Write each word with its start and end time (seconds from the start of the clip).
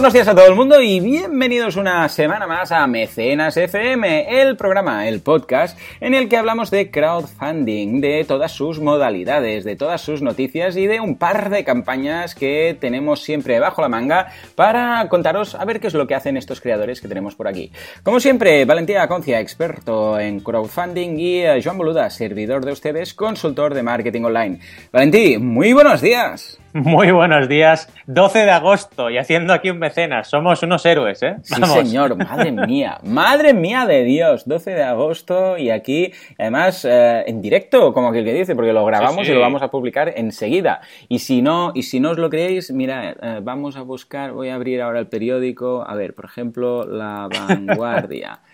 buenos 0.00 0.14
días 0.14 0.28
a 0.28 0.34
todo 0.34 0.46
el 0.46 0.54
mundo 0.54 0.80
y 0.80 0.98
bienvenidos 0.98 1.76
una 1.76 2.08
semana 2.08 2.46
más 2.46 2.72
a 2.72 2.86
Mecenas 2.86 3.58
FM, 3.58 4.40
el 4.40 4.56
programa, 4.56 5.06
el 5.06 5.20
podcast 5.20 5.78
en 6.00 6.14
el 6.14 6.26
que 6.26 6.38
hablamos 6.38 6.70
de 6.70 6.90
crowdfunding, 6.90 8.00
de 8.00 8.24
todas 8.24 8.50
sus 8.50 8.80
modalidades, 8.80 9.62
de 9.62 9.76
todas 9.76 10.00
sus 10.00 10.22
noticias 10.22 10.74
y 10.78 10.86
de 10.86 11.00
un 11.00 11.18
par 11.18 11.50
de 11.50 11.64
campañas 11.64 12.34
que 12.34 12.74
tenemos 12.80 13.20
siempre 13.20 13.60
bajo 13.60 13.82
la 13.82 13.90
manga 13.90 14.28
para 14.54 15.06
contaros 15.10 15.54
a 15.54 15.66
ver 15.66 15.80
qué 15.80 15.88
es 15.88 15.94
lo 15.94 16.06
que 16.06 16.14
hacen 16.14 16.38
estos 16.38 16.62
creadores 16.62 17.02
que 17.02 17.08
tenemos 17.08 17.34
por 17.34 17.46
aquí. 17.46 17.70
Como 18.02 18.20
siempre, 18.20 18.64
Valentía 18.64 19.02
Aconcia, 19.02 19.38
experto 19.38 20.18
en 20.18 20.40
crowdfunding 20.40 21.18
y 21.18 21.40
eh, 21.40 21.60
Joan 21.62 21.76
Boluda, 21.76 22.08
servidor 22.08 22.64
de 22.64 22.72
ustedes, 22.72 23.12
consultor 23.12 23.74
de 23.74 23.82
marketing 23.82 24.22
online. 24.22 24.60
Valentí, 24.92 25.36
muy 25.36 25.74
buenos 25.74 26.00
días. 26.00 26.59
Muy 26.72 27.10
buenos 27.10 27.48
días. 27.48 27.88
12 28.06 28.44
de 28.44 28.50
agosto 28.52 29.10
y 29.10 29.18
haciendo 29.18 29.52
aquí 29.52 29.70
un 29.70 29.80
mecenas. 29.80 30.28
Somos 30.28 30.62
unos 30.62 30.86
héroes, 30.86 31.20
¿eh? 31.20 31.34
Sí, 31.42 31.60
señor. 31.64 32.16
Madre 32.16 32.52
mía. 32.52 32.98
Madre 33.02 33.54
mía 33.54 33.86
de 33.86 34.04
Dios. 34.04 34.46
12 34.46 34.70
de 34.74 34.82
agosto 34.84 35.58
y 35.58 35.70
aquí, 35.70 36.12
además, 36.38 36.84
eh, 36.84 37.24
en 37.26 37.42
directo, 37.42 37.92
como 37.92 38.10
aquel 38.10 38.24
que 38.24 38.32
dice, 38.32 38.54
porque 38.54 38.72
lo 38.72 38.84
grabamos 38.84 39.28
y 39.28 39.32
lo 39.32 39.40
vamos 39.40 39.62
a 39.62 39.70
publicar 39.72 40.12
enseguida. 40.16 40.80
Y 41.08 41.18
si 41.18 41.42
no, 41.42 41.72
y 41.74 41.82
si 41.82 41.98
no 41.98 42.10
os 42.10 42.18
lo 42.18 42.30
creéis, 42.30 42.70
mira, 42.70 43.16
eh, 43.20 43.40
vamos 43.42 43.76
a 43.76 43.82
buscar, 43.82 44.30
voy 44.30 44.50
a 44.50 44.54
abrir 44.54 44.80
ahora 44.80 45.00
el 45.00 45.08
periódico. 45.08 45.84
A 45.84 45.96
ver, 45.96 46.14
por 46.14 46.26
ejemplo, 46.26 46.84
La 46.86 47.28
Vanguardia. 47.28 48.42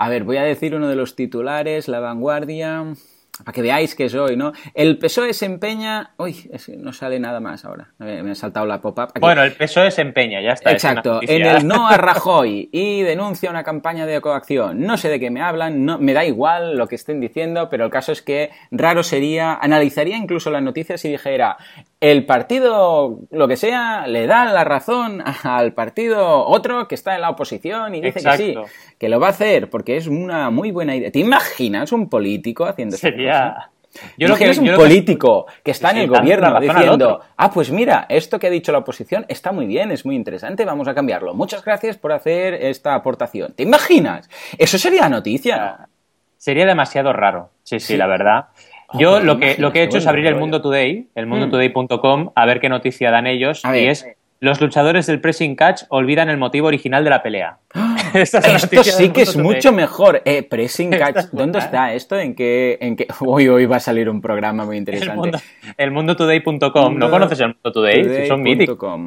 A 0.00 0.08
ver, 0.08 0.22
voy 0.22 0.36
a 0.36 0.42
decir 0.44 0.74
uno 0.76 0.88
de 0.88 0.94
los 0.94 1.16
titulares, 1.16 1.88
La 1.88 1.98
Vanguardia 1.98 2.94
para 3.44 3.54
que 3.54 3.62
veáis 3.62 3.94
que 3.94 4.08
soy, 4.08 4.36
¿no? 4.36 4.52
El 4.74 4.98
PSOE 4.98 5.32
se 5.32 5.46
empeña... 5.46 6.12
Uy, 6.16 6.50
no 6.78 6.92
sale 6.92 7.20
nada 7.20 7.40
más 7.40 7.64
ahora. 7.64 7.92
Me 7.98 8.30
ha 8.30 8.34
saltado 8.34 8.66
la 8.66 8.80
pop-up. 8.80 9.12
Bueno, 9.20 9.42
el 9.42 9.52
PSOE 9.52 9.90
se 9.90 10.02
empeña, 10.02 10.40
ya 10.40 10.52
está. 10.52 10.72
Exacto, 10.72 11.20
en 11.22 11.46
el 11.46 11.66
no 11.66 11.88
a 11.88 11.96
Rajoy 11.96 12.68
y 12.72 13.02
denuncia 13.02 13.50
una 13.50 13.64
campaña 13.64 14.06
de 14.06 14.20
coacción. 14.20 14.80
No 14.80 14.96
sé 14.96 15.08
de 15.08 15.20
qué 15.20 15.30
me 15.30 15.40
hablan, 15.40 15.84
no, 15.84 15.98
me 15.98 16.12
da 16.12 16.24
igual 16.24 16.76
lo 16.76 16.86
que 16.88 16.96
estén 16.96 17.20
diciendo, 17.20 17.68
pero 17.70 17.84
el 17.84 17.90
caso 17.90 18.12
es 18.12 18.22
que 18.22 18.50
raro 18.70 19.02
sería, 19.02 19.54
analizaría 19.54 20.16
incluso 20.16 20.50
las 20.50 20.62
noticias 20.62 21.04
y 21.04 21.10
dijera, 21.10 21.56
el 22.00 22.26
partido, 22.26 23.20
lo 23.30 23.48
que 23.48 23.56
sea, 23.56 24.06
le 24.06 24.26
da 24.26 24.44
la 24.52 24.64
razón 24.64 25.22
al 25.42 25.72
partido 25.72 26.46
otro 26.46 26.86
que 26.88 26.94
está 26.94 27.14
en 27.14 27.22
la 27.22 27.30
oposición 27.30 27.94
y 27.94 28.00
dice 28.00 28.20
que 28.22 28.36
sí, 28.36 28.54
que 28.98 29.08
lo 29.08 29.18
va 29.20 29.28
a 29.28 29.30
hacer 29.30 29.68
porque 29.68 29.96
es 29.96 30.06
una 30.06 30.50
muy 30.50 30.70
buena 30.70 30.94
idea. 30.94 31.10
¿Te 31.10 31.18
imaginas 31.18 31.92
un 31.92 32.08
político 32.08 32.64
haciendo 32.64 32.96
Sería... 32.96 33.70
Yo 34.16 34.28
lo 34.28 34.36
que 34.36 34.50
es 34.50 34.58
un 34.58 34.74
político 34.74 35.46
que, 35.64 35.70
está 35.70 35.90
en 35.90 35.98
el 35.98 36.08
gobierno 36.08 36.60
diciendo, 36.60 37.20
ah, 37.36 37.50
pues 37.50 37.70
mira, 37.70 38.06
esto 38.08 38.38
que 38.38 38.46
ha 38.46 38.50
dicho 38.50 38.70
la 38.70 38.78
oposición 38.78 39.24
está 39.28 39.50
muy 39.50 39.66
bien, 39.66 39.90
es 39.90 40.04
muy 40.04 40.14
interesante, 40.14 40.64
vamos 40.64 40.86
a 40.88 40.94
cambiarlo. 40.94 41.34
Muchas 41.34 41.64
gracias 41.64 41.96
por 41.96 42.12
hacer 42.12 42.54
esta 42.54 42.94
aportación. 42.94 43.54
¿Te 43.54 43.62
imaginas? 43.62 44.28
Eso 44.56 44.78
sería 44.78 45.08
noticia. 45.08 45.88
Sería 46.36 46.66
demasiado 46.66 47.12
raro, 47.12 47.50
sí, 47.64 47.80
sí, 47.80 47.96
la 47.96 48.06
verdad. 48.06 48.48
Yo 48.94 49.20
lo 49.20 49.38
que, 49.38 49.56
lo 49.58 49.72
que 49.72 49.80
he 49.80 49.82
hecho 49.84 49.98
es 49.98 50.06
abrir 50.06 50.26
el 50.26 50.36
Mundo 50.36 50.62
Today, 50.62 51.08
el 51.14 51.26
mundotoday.com, 51.26 52.30
a 52.34 52.46
ver 52.46 52.60
qué 52.60 52.68
noticia 52.68 53.10
dan 53.10 53.26
ellos. 53.26 53.62
Y 53.64 53.86
es, 53.86 54.06
los 54.40 54.60
luchadores 54.60 55.06
del 55.06 55.20
pressing 55.20 55.56
catch 55.56 55.82
olvidan 55.88 56.28
el 56.30 56.36
motivo 56.36 56.68
original 56.68 57.02
de 57.04 57.10
la 57.10 57.22
pelea. 57.22 57.58
Esto 58.14 58.40
sí 58.84 59.10
que 59.10 59.22
es 59.22 59.36
mucho 59.36 59.72
mejor. 59.72 60.22
Eh, 60.24 60.42
pressing 60.42 60.90
catch, 60.90 61.26
¿dónde 61.32 61.58
está 61.58 61.92
esto? 61.92 62.18
¿En 62.18 62.34
qué, 62.34 62.78
en 62.80 62.96
qué... 62.96 63.06
Hoy, 63.20 63.48
hoy 63.48 63.66
va 63.66 63.76
a 63.76 63.80
salir 63.80 64.08
un 64.08 64.22
programa 64.22 64.64
muy 64.64 64.78
interesante. 64.78 65.32
El 65.76 65.90
mundotoday.com. 65.90 66.96
¿No 66.96 67.10
conoces 67.10 67.40
el 67.40 67.48
Mundo 67.48 67.72
Today? 67.72 68.26
Son 68.26 68.40
míticos. 68.40 68.98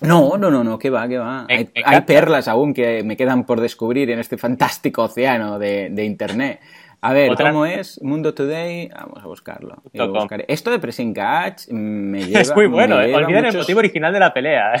No, 0.00 0.36
no, 0.36 0.50
no, 0.50 0.64
no, 0.64 0.78
que 0.78 0.90
va, 0.90 1.06
que 1.06 1.18
va. 1.18 1.46
Hay, 1.48 2.00
perlas 2.02 2.48
aún 2.48 2.74
que 2.74 3.02
me 3.02 3.16
quedan 3.16 3.44
por 3.44 3.60
descubrir 3.60 4.10
en 4.10 4.18
este 4.18 4.36
fantástico 4.36 5.04
océano 5.04 5.58
de, 5.58 5.88
de 5.90 6.04
Internet. 6.04 6.60
A 7.06 7.12
ver, 7.12 7.36
¿cómo 7.36 7.64
es? 7.64 8.02
Mundo 8.02 8.34
Today, 8.34 8.88
vamos 8.88 9.22
a 9.22 9.26
buscarlo. 9.28 9.76
Esto 10.48 10.72
de 10.72 10.80
Pressing 10.80 11.14
Catch 11.14 11.68
me 11.68 12.24
lleva. 12.24 12.40
Es 12.40 12.52
muy 12.52 12.66
bueno, 12.66 13.00
¿eh? 13.00 13.14
olviden 13.14 13.44
el 13.44 13.56
motivo 13.56 13.78
original 13.78 14.12
de 14.12 14.18
la 14.18 14.34
pelea. 14.34 14.72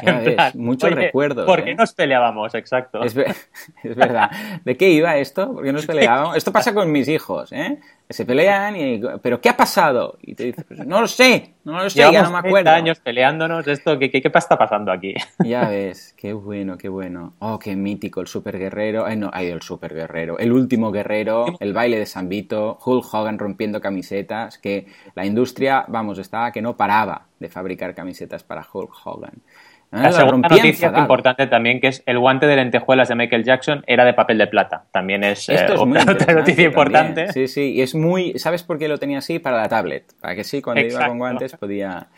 muchos 0.54 0.90
recuerdos. 0.90 1.46
¿Por 1.46 1.62
qué 1.62 1.70
¿eh? 1.70 1.74
nos 1.76 1.92
peleábamos? 1.92 2.52
Exacto. 2.56 3.04
Es, 3.04 3.16
es, 3.84 3.94
verdad. 3.94 4.28
¿De 4.64 4.76
qué 4.76 4.90
iba 4.90 5.16
esto? 5.18 5.52
¿Por 5.52 5.62
qué 5.62 5.72
nos 5.72 5.86
peleábamos? 5.86 6.36
Esto 6.36 6.50
pasa 6.50 6.74
con 6.74 6.90
mis 6.90 7.06
hijos, 7.06 7.52
¿eh? 7.52 7.78
Se 8.08 8.24
pelean 8.24 8.76
y 8.76 9.00
pero 9.20 9.40
¿qué 9.40 9.48
ha 9.48 9.56
pasado? 9.56 10.18
Y 10.22 10.34
te 10.34 10.44
dices, 10.44 10.64
no 10.86 11.00
lo 11.00 11.08
sé, 11.08 11.54
no 11.64 11.82
lo 11.82 11.90
sé, 11.90 11.98
ya 11.98 12.22
no 12.22 12.30
me 12.30 12.38
acuerdo. 12.38 12.70
años 12.70 13.00
peleándonos, 13.00 13.66
esto, 13.66 13.98
¿qué, 13.98 14.10
qué, 14.10 14.22
qué 14.22 14.30
está 14.34 14.56
pasando 14.56 14.92
aquí? 14.92 15.14
Ya 15.44 15.68
ves, 15.68 16.14
qué 16.16 16.32
bueno, 16.32 16.76
qué 16.78 16.88
bueno. 16.88 17.34
Oh, 17.40 17.58
qué 17.58 17.74
mítico, 17.74 18.20
el 18.20 18.26
super 18.26 18.58
guerrero, 18.58 19.04
ay 19.06 19.16
no, 19.16 19.30
ay, 19.32 19.48
el 19.48 19.62
super 19.62 19.94
guerrero, 19.94 20.38
el 20.38 20.52
último 20.52 20.92
guerrero, 20.92 21.46
el 21.60 21.72
baile 21.72 21.98
de 21.98 22.06
San 22.06 22.28
Vito, 22.28 22.78
Hulk 22.84 23.12
Hogan 23.12 23.38
rompiendo 23.38 23.80
camisetas, 23.80 24.58
que 24.58 24.86
la 25.14 25.26
industria, 25.26 25.84
vamos, 25.88 26.18
estaba 26.18 26.52
que 26.52 26.62
no 26.62 26.76
paraba 26.76 27.26
de 27.38 27.48
fabricar 27.48 27.94
camisetas 27.94 28.42
para 28.44 28.66
Hulk 28.72 28.92
Hogan. 29.04 29.42
La, 29.92 30.12
segunda 30.12 30.48
noticia 30.48 30.92
importante 30.96 31.46
también, 31.46 31.80
que 31.80 31.88
es 31.88 32.02
el 32.06 32.18
guante 32.18 32.46
de 32.46 32.56
lentejuelas 32.56 33.08
de 33.08 33.14
Michael 33.14 33.44
Jackson 33.44 33.84
era 33.86 34.04
de 34.04 34.14
papel 34.14 34.36
de 34.38 34.46
plata. 34.46 34.84
También 34.90 35.22
es, 35.22 35.48
eh, 35.48 35.66
otra 35.76 36.34
noticia 36.34 36.64
importante. 36.64 37.32
Sí, 37.32 37.46
sí, 37.46 37.72
y 37.74 37.82
es 37.82 37.94
muy... 37.94 38.38
¿Sabes 38.38 38.62
por 38.62 38.78
qué 38.78 38.88
lo 38.88 38.98
tenía 38.98 39.18
así? 39.18 39.38
Para 39.38 39.58
la 39.58 39.68
tablet. 39.68 40.04
Para 40.20 40.34
que 40.34 40.44
sí, 40.44 40.60
cuando 40.60 40.82
iba 40.82 41.06
con 41.06 41.18
guantes 41.18 41.56
podía... 41.56 42.08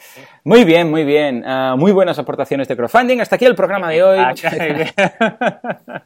Muy 0.45 0.65
bien, 0.65 0.91
muy 0.91 1.05
bien. 1.05 1.45
Ah, 1.47 1.77
muy 1.79 1.93
buenas 1.93 2.19
aportaciones 2.19 2.69
de 2.69 2.77
crowdfunding. 2.77 3.21
Hasta 3.21 3.37
aquí 3.37 3.45
el 3.45 3.55
programa 3.55 3.91
de 3.91 4.03
hoy. 4.03 4.19
Ah, 4.19 4.33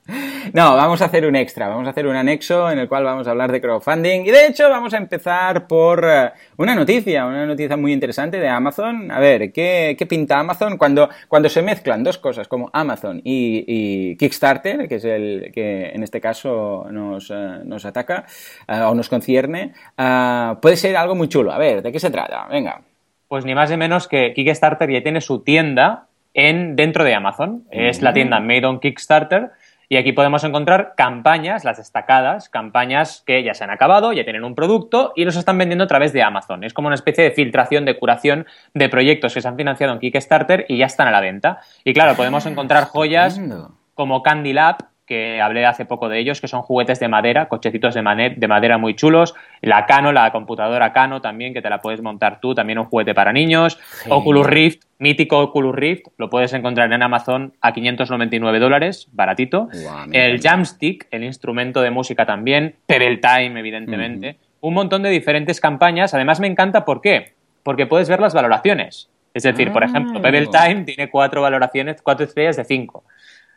no, 0.53 0.77
vamos 0.77 1.01
a 1.01 1.05
hacer 1.05 1.27
un 1.27 1.37
extra. 1.37 1.69
Vamos 1.69 1.87
a 1.87 1.91
hacer 1.91 2.07
un 2.07 2.17
anexo 2.17 2.71
en 2.71 2.81
el 2.81 2.89
cual 2.89 3.05
vamos 3.05 3.29
a 3.29 3.31
hablar 3.31 3.53
de 3.53 3.61
crowdfunding. 3.61 4.27
Y 4.27 4.31
de 4.31 4.47
hecho 4.49 4.69
vamos 4.69 4.95
a 4.95 4.97
empezar 4.97 5.67
por 5.69 6.05
eh, 6.05 6.33
una 6.57 6.75
noticia, 6.75 7.25
una 7.25 7.47
noticia 7.47 7.77
muy 7.77 7.93
interesante 7.93 8.39
de 8.41 8.49
Amazon. 8.49 9.11
A 9.11 9.21
ver, 9.21 9.53
¿qué, 9.53 9.95
qué 9.97 10.07
pinta 10.07 10.39
Amazon 10.41 10.77
cuando, 10.77 11.09
cuando 11.29 11.49
se 11.53 11.63
mezclan 11.63 12.03
dos 12.03 12.19
cosas 12.19 12.49
como 12.49 12.71
Amazon 12.73 13.21
y, 13.25 14.17
Kickstarter, 14.17 14.89
que 14.89 14.97
es 14.97 15.05
el 15.05 15.51
que 15.53 15.91
en 15.91 16.03
este 16.03 16.21
caso 16.21 16.87
nos, 16.91 17.31
eh, 17.31 17.61
nos 17.65 17.85
ataca 17.85 18.25
eh, 18.67 18.81
o 18.81 18.95
nos 18.95 19.09
concierne, 19.09 19.73
eh, 19.97 20.55
puede 20.61 20.77
ser 20.77 20.97
algo 20.97 21.15
muy 21.15 21.29
chulo. 21.29 21.53
A 21.53 21.59
ver, 21.59 21.83
¿de 21.83 21.93
qué 21.93 22.01
se 22.01 22.11
trata? 22.11 22.47
Venga. 22.49 22.83
Pues 23.29 23.45
ni 23.45 23.55
más 23.55 23.71
ni 23.71 23.77
menos 23.77 24.09
que 24.09 24.35
Kickstarter 24.35 24.91
ya 24.91 25.03
tiene 25.03 25.21
su 25.21 25.41
tienda 25.41 26.09
en, 26.35 26.77
dentro 26.77 27.05
de 27.05 27.15
Amazon. 27.15 27.65
Es 27.71 28.03
la 28.03 28.13
tienda 28.13 28.41
Made 28.41 28.67
on 28.67 28.81
Kickstarter 28.81 29.53
y 29.93 29.99
aquí 29.99 30.13
podemos 30.13 30.43
encontrar 30.43 30.95
campañas, 30.97 31.67
las 31.67 31.77
destacadas, 31.77 32.49
campañas 32.49 33.23
que 33.27 33.43
ya 33.45 33.53
se 33.53 33.63
han 33.63 33.69
acabado, 33.69 34.15
ya 34.15 34.25
tienen 34.25 34.43
un 34.43 34.55
producto 34.55 35.13
y 35.15 35.27
los 35.27 35.37
están 35.37 35.59
vendiendo 35.59 35.85
a 35.85 35.87
través 35.87 36.15
de 36.15 36.23
Amazon. 36.23 36.65
Es 36.65 36.73
como 36.73 36.87
una 36.87 36.95
especie 36.95 37.25
de 37.25 37.33
filtración, 37.33 37.85
de 37.85 37.99
curación 37.99 38.47
de 38.73 38.89
proyectos 38.89 39.35
que 39.35 39.43
se 39.43 39.49
han 39.49 39.57
financiado 39.59 39.93
en 39.93 39.99
Kickstarter 39.99 40.65
y 40.67 40.79
ya 40.79 40.87
están 40.87 41.09
a 41.09 41.11
la 41.11 41.21
venta. 41.21 41.61
Y 41.85 41.93
claro, 41.93 42.15
podemos 42.15 42.47
encontrar 42.47 42.85
joyas 42.85 43.39
como 43.93 44.23
Candy 44.23 44.55
Lab, 44.55 44.79
que 45.07 45.41
hablé 45.41 45.67
hace 45.67 45.85
poco 45.85 46.09
de 46.09 46.19
ellos, 46.19 46.41
que 46.41 46.49
son 46.49 46.63
juguetes 46.63 47.01
de 47.01 47.09
madera, 47.09 47.49
cochecitos 47.49 47.95
de, 47.95 48.35
de 48.37 48.49
madera 48.49 48.79
muy 48.79 48.95
chulos. 48.95 49.35
La 49.61 49.87
Cano, 49.87 50.13
la 50.13 50.31
computadora 50.31 50.93
Cano 50.93 51.21
también, 51.21 51.53
que 51.53 51.63
te 51.63 51.69
la 51.69 51.81
puedes 51.81 52.01
montar 52.01 52.41
tú, 52.41 52.55
también 52.55 52.79
un 52.79 52.85
juguete 52.85 53.15
para 53.15 53.33
niños. 53.33 53.79
Oculus 54.09 54.47
Rift, 54.47 54.85
mítico 54.99 55.41
Oculus 55.41 55.75
Rift, 55.75 56.07
lo 56.19 56.31
puedes 56.31 56.53
encontrar 56.53 56.93
en 56.93 57.03
Amazon 57.03 57.55
a 57.61 57.73
599 57.73 58.59
dólares, 58.59 59.09
baratito. 59.13 59.69
el 60.13 60.41
Jamstick, 60.41 61.09
el 61.11 61.25
instrumento 61.25 61.83
de 61.83 61.91
música 61.91 62.25
también. 62.25 62.77
Pebble 62.87 63.19
Time, 63.19 63.59
evidentemente. 63.59 64.37
Un 64.61 64.75
montón 64.75 65.03
de 65.03 65.11
diferentes 65.11 65.61
campañas. 65.61 66.15
Además 66.15 66.39
me 66.39 66.47
encanta, 66.47 66.85
¿por 66.85 67.01
qué? 67.01 67.35
Porque 67.65 67.87
puedes 67.87 68.09
ver 68.09 68.21
las 68.21 68.35
valoraciones. 68.35 69.11
Es 69.35 69.45
decir, 69.45 69.73
por 69.73 69.83
ejemplo, 69.83 70.19
ah. 70.19 70.23
Pebble 70.23 70.47
Time 70.47 70.85
tiene 70.85 71.11
cuatro 71.11 71.43
valoraciones, 71.43 72.03
cuatro 72.03 72.27
estrellas 72.27 72.57
de 72.57 72.65
cinco. 72.65 73.05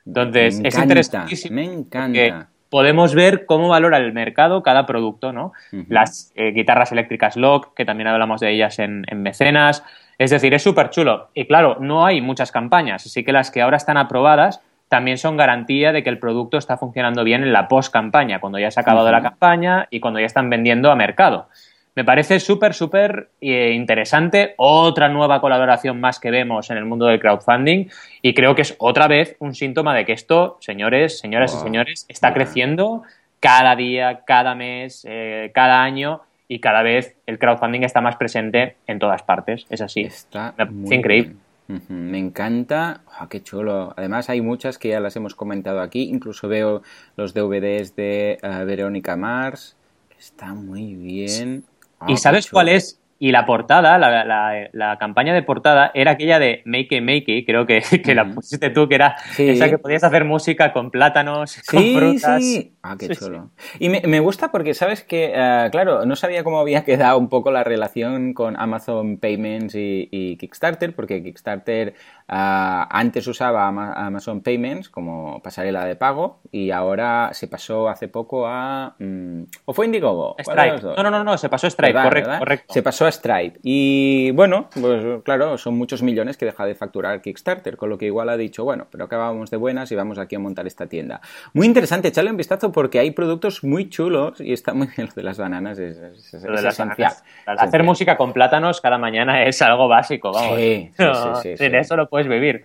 Entonces, 0.06 0.62
es 0.64 0.78
interesantísimo. 0.78 1.56
Me 1.56 1.66
encanta. 1.66 2.50
Podemos 2.70 3.16
ver 3.16 3.46
cómo 3.46 3.70
valora 3.70 3.98
el 3.98 4.12
mercado 4.12 4.62
cada 4.64 4.86
producto, 4.86 5.32
¿no? 5.32 5.54
Las 5.88 6.32
eh, 6.36 6.52
guitarras 6.52 6.92
eléctricas 6.92 7.38
Lock, 7.38 7.74
que 7.74 7.86
también 7.86 8.08
hablamos 8.08 8.42
de 8.42 8.52
ellas 8.52 8.80
en, 8.80 9.06
mecenas. 9.16 9.84
Es 10.18 10.32
decir, 10.32 10.54
es 10.54 10.64
súper 10.64 10.90
chulo. 10.90 11.30
Y 11.34 11.46
claro, 11.46 11.78
no 11.80 12.06
hay 12.06 12.22
muchas 12.22 12.52
campañas, 12.52 13.06
así 13.06 13.24
que 13.24 13.32
las 13.32 13.52
que 13.52 13.62
ahora 13.62 13.78
están 13.78 13.98
aprobadas 13.98 14.62
también 14.90 15.18
son 15.18 15.38
garantía 15.38 15.92
de 15.92 16.04
que 16.04 16.10
el 16.10 16.20
producto 16.20 16.58
está 16.58 16.78
funcionando 16.78 17.24
bien 17.24 17.44
en 17.44 17.54
la 17.54 17.68
post-campaña, 17.68 18.40
cuando 18.40 18.60
ya 18.60 18.70
se 18.72 18.80
ha 18.80 18.82
acabado 18.82 19.12
la 19.12 19.22
campaña 19.22 19.88
y 19.90 20.00
cuando 20.00 20.20
ya 20.20 20.26
están 20.26 20.50
vendiendo 20.50 20.92
a 20.92 20.96
mercado. 20.96 21.48
Me 21.96 22.04
parece 22.04 22.42
súper, 22.42 22.74
súper 22.74 23.30
eh, 23.40 23.72
interesante. 23.74 24.54
Otra 24.58 25.08
nueva 25.08 25.40
colaboración 25.40 26.00
más 26.00 26.20
que 26.20 26.30
vemos 26.30 26.70
en 26.70 26.78
el 26.78 26.86
mundo 26.86 27.06
del 27.06 27.20
crowdfunding. 27.20 27.88
Y 28.22 28.34
creo 28.34 28.54
que 28.54 28.64
es 28.64 28.76
otra 28.80 29.08
vez 29.08 29.38
un 29.40 29.56
síntoma 29.56 29.96
de 29.96 30.06
que 30.06 30.12
esto, 30.12 30.58
señores, 30.60 31.20
señoras 31.20 31.56
y 31.56 31.64
señores, 31.64 32.06
está 32.10 32.34
creciendo 32.34 33.04
cada 33.40 33.76
día, 33.78 34.24
cada 34.26 34.56
mes, 34.56 35.06
eh, 35.08 35.52
cada 35.54 35.84
año. 35.84 36.22
Y 36.48 36.60
cada 36.60 36.84
vez 36.84 37.16
el 37.26 37.40
crowdfunding 37.40 37.82
está 37.82 38.02
más 38.02 38.18
presente 38.18 38.76
en 38.86 39.00
todas 39.00 39.24
partes. 39.24 39.66
Es 39.70 39.82
así. 39.82 40.02
Está 40.02 40.54
increíble. 40.92 41.36
Me 41.88 42.20
encanta, 42.20 43.02
oh, 43.20 43.28
qué 43.28 43.42
chulo. 43.42 43.94
Además 43.98 44.30
hay 44.30 44.42
muchas 44.42 44.78
que 44.78 44.90
ya 44.90 45.00
las 45.00 45.16
hemos 45.16 45.34
comentado 45.34 45.82
aquí, 45.82 46.04
incluso 46.04 46.48
veo 46.48 46.84
los 47.16 47.34
DVDs 47.34 47.96
de 47.96 48.38
uh, 48.44 48.66
Verónica 48.66 49.16
Mars, 49.16 49.76
está 50.16 50.54
muy 50.54 50.94
bien. 50.94 51.64
Oh, 52.00 52.06
¿Y 52.10 52.18
sabes 52.18 52.50
cuál 52.50 52.70
es 52.70 53.00
y 53.18 53.32
la 53.32 53.46
portada, 53.46 53.98
la, 53.98 54.70
la, 54.72 54.98
campaña 54.98 55.34
de 55.34 55.42
portada 55.42 55.90
era 55.94 56.12
aquella 56.12 56.38
de 56.38 56.62
Make 56.66 56.98
It 56.98 57.02
Make 57.02 57.24
It, 57.28 57.46
creo 57.46 57.66
que, 57.66 57.82
que 58.04 58.14
la 58.14 58.26
pusiste 58.26 58.70
tú, 58.70 58.90
que 58.90 58.96
era 58.96 59.16
esa 59.38 59.70
que 59.70 59.78
podías 59.78 60.04
hacer 60.04 60.26
música 60.26 60.74
con 60.74 60.92
plátanos, 60.92 61.62
con 61.70 61.82
frutas. 61.82 62.44
Sí. 62.44 62.74
Ah, 62.84 62.96
qué 63.00 63.16
chulo. 63.16 63.50
Y 63.80 63.90
me, 63.90 64.02
me, 64.06 64.20
gusta 64.20 64.52
porque, 64.52 64.74
¿sabes 64.74 65.04
que 65.04 65.34
uh, 65.34 65.72
Claro, 65.72 66.06
no 66.06 66.16
sabía 66.16 66.44
cómo 66.44 66.60
había 66.60 66.84
quedado 66.84 67.18
un 67.18 67.30
poco 67.30 67.52
la 67.52 67.64
relación 67.64 68.34
con 68.34 68.60
Amazon 68.60 69.18
Payments 69.18 69.74
y, 69.76 70.08
y 70.12 70.38
Kickstarter, 70.38 70.94
porque 70.94 71.24
Kickstarter 71.24 71.96
uh, 72.30 72.86
antes 72.90 73.26
usaba 73.28 73.68
Amazon 73.68 74.42
Payments 74.42 74.90
como 74.90 75.42
pasarela 75.42 75.86
de 75.86 75.96
pago 75.96 76.42
y 76.52 76.72
ahora 76.72 77.30
se 77.34 77.48
pasó 77.48 77.90
hace 77.90 78.08
poco 78.08 78.46
a... 78.46 78.96
Um, 79.00 79.46
¿O 79.66 79.74
fue 79.74 79.86
Indiegogo? 79.86 80.36
Stripe. 80.40 80.82
No, 80.82 81.04
no, 81.04 81.10
no, 81.10 81.24
no, 81.24 81.38
se 81.38 81.50
pasó 81.50 81.68
a 81.68 81.70
Stripe, 81.72 81.94
correcto, 81.94 82.32
correcto. 82.38 82.74
Se 82.74 82.84
pasó 82.84 83.05
a 83.06 83.12
Stripe. 83.12 83.60
Y 83.64 84.32
bueno, 84.32 84.70
pues 84.80 85.24
claro, 85.24 85.58
son 85.58 85.78
muchos 85.78 86.02
millones 86.02 86.38
que 86.38 86.46
deja 86.46 86.66
de 86.66 86.76
facturar 86.76 87.22
Kickstarter, 87.22 87.78
con 87.78 87.90
lo 87.90 87.98
que 87.98 88.06
igual 88.06 88.30
ha 88.30 88.38
dicho, 88.38 88.64
bueno, 88.64 88.88
pero 88.92 89.06
acabamos 89.06 89.50
de 89.52 89.58
buenas 89.58 89.92
y 89.92 89.96
vamos 89.96 90.20
aquí 90.20 90.36
a 90.36 90.40
montar 90.40 90.68
esta 90.68 90.88
tienda. 90.88 91.22
Muy 91.54 91.68
interesante, 91.68 92.08
echarle 92.10 92.32
un 92.32 92.38
vistazo 92.38 92.72
porque 92.72 93.00
hay 93.00 93.12
productos 93.12 93.64
muy 93.64 93.90
chulos 93.90 94.40
y 94.40 94.54
está 94.54 94.74
muy 94.74 94.88
bien 94.96 95.08
lo 95.08 95.14
de 95.14 95.24
las 95.24 95.38
bananas, 95.38 95.80
es, 95.80 95.98
esencial. 95.98 97.14
Hacer 97.46 97.84
música 97.84 98.18
con 98.18 98.34
plátanos 98.34 98.82
cada 98.82 98.98
mañana 98.98 99.44
es 99.46 99.62
algo 99.62 99.88
básico, 99.88 100.32
vamos. 100.32 100.58
Sí, 100.58 100.92
sí, 101.44 101.58
sí, 101.58 101.66
eso 101.66 101.96
lo 101.96 102.10
puedes 102.10 102.28
vivir. 102.28 102.64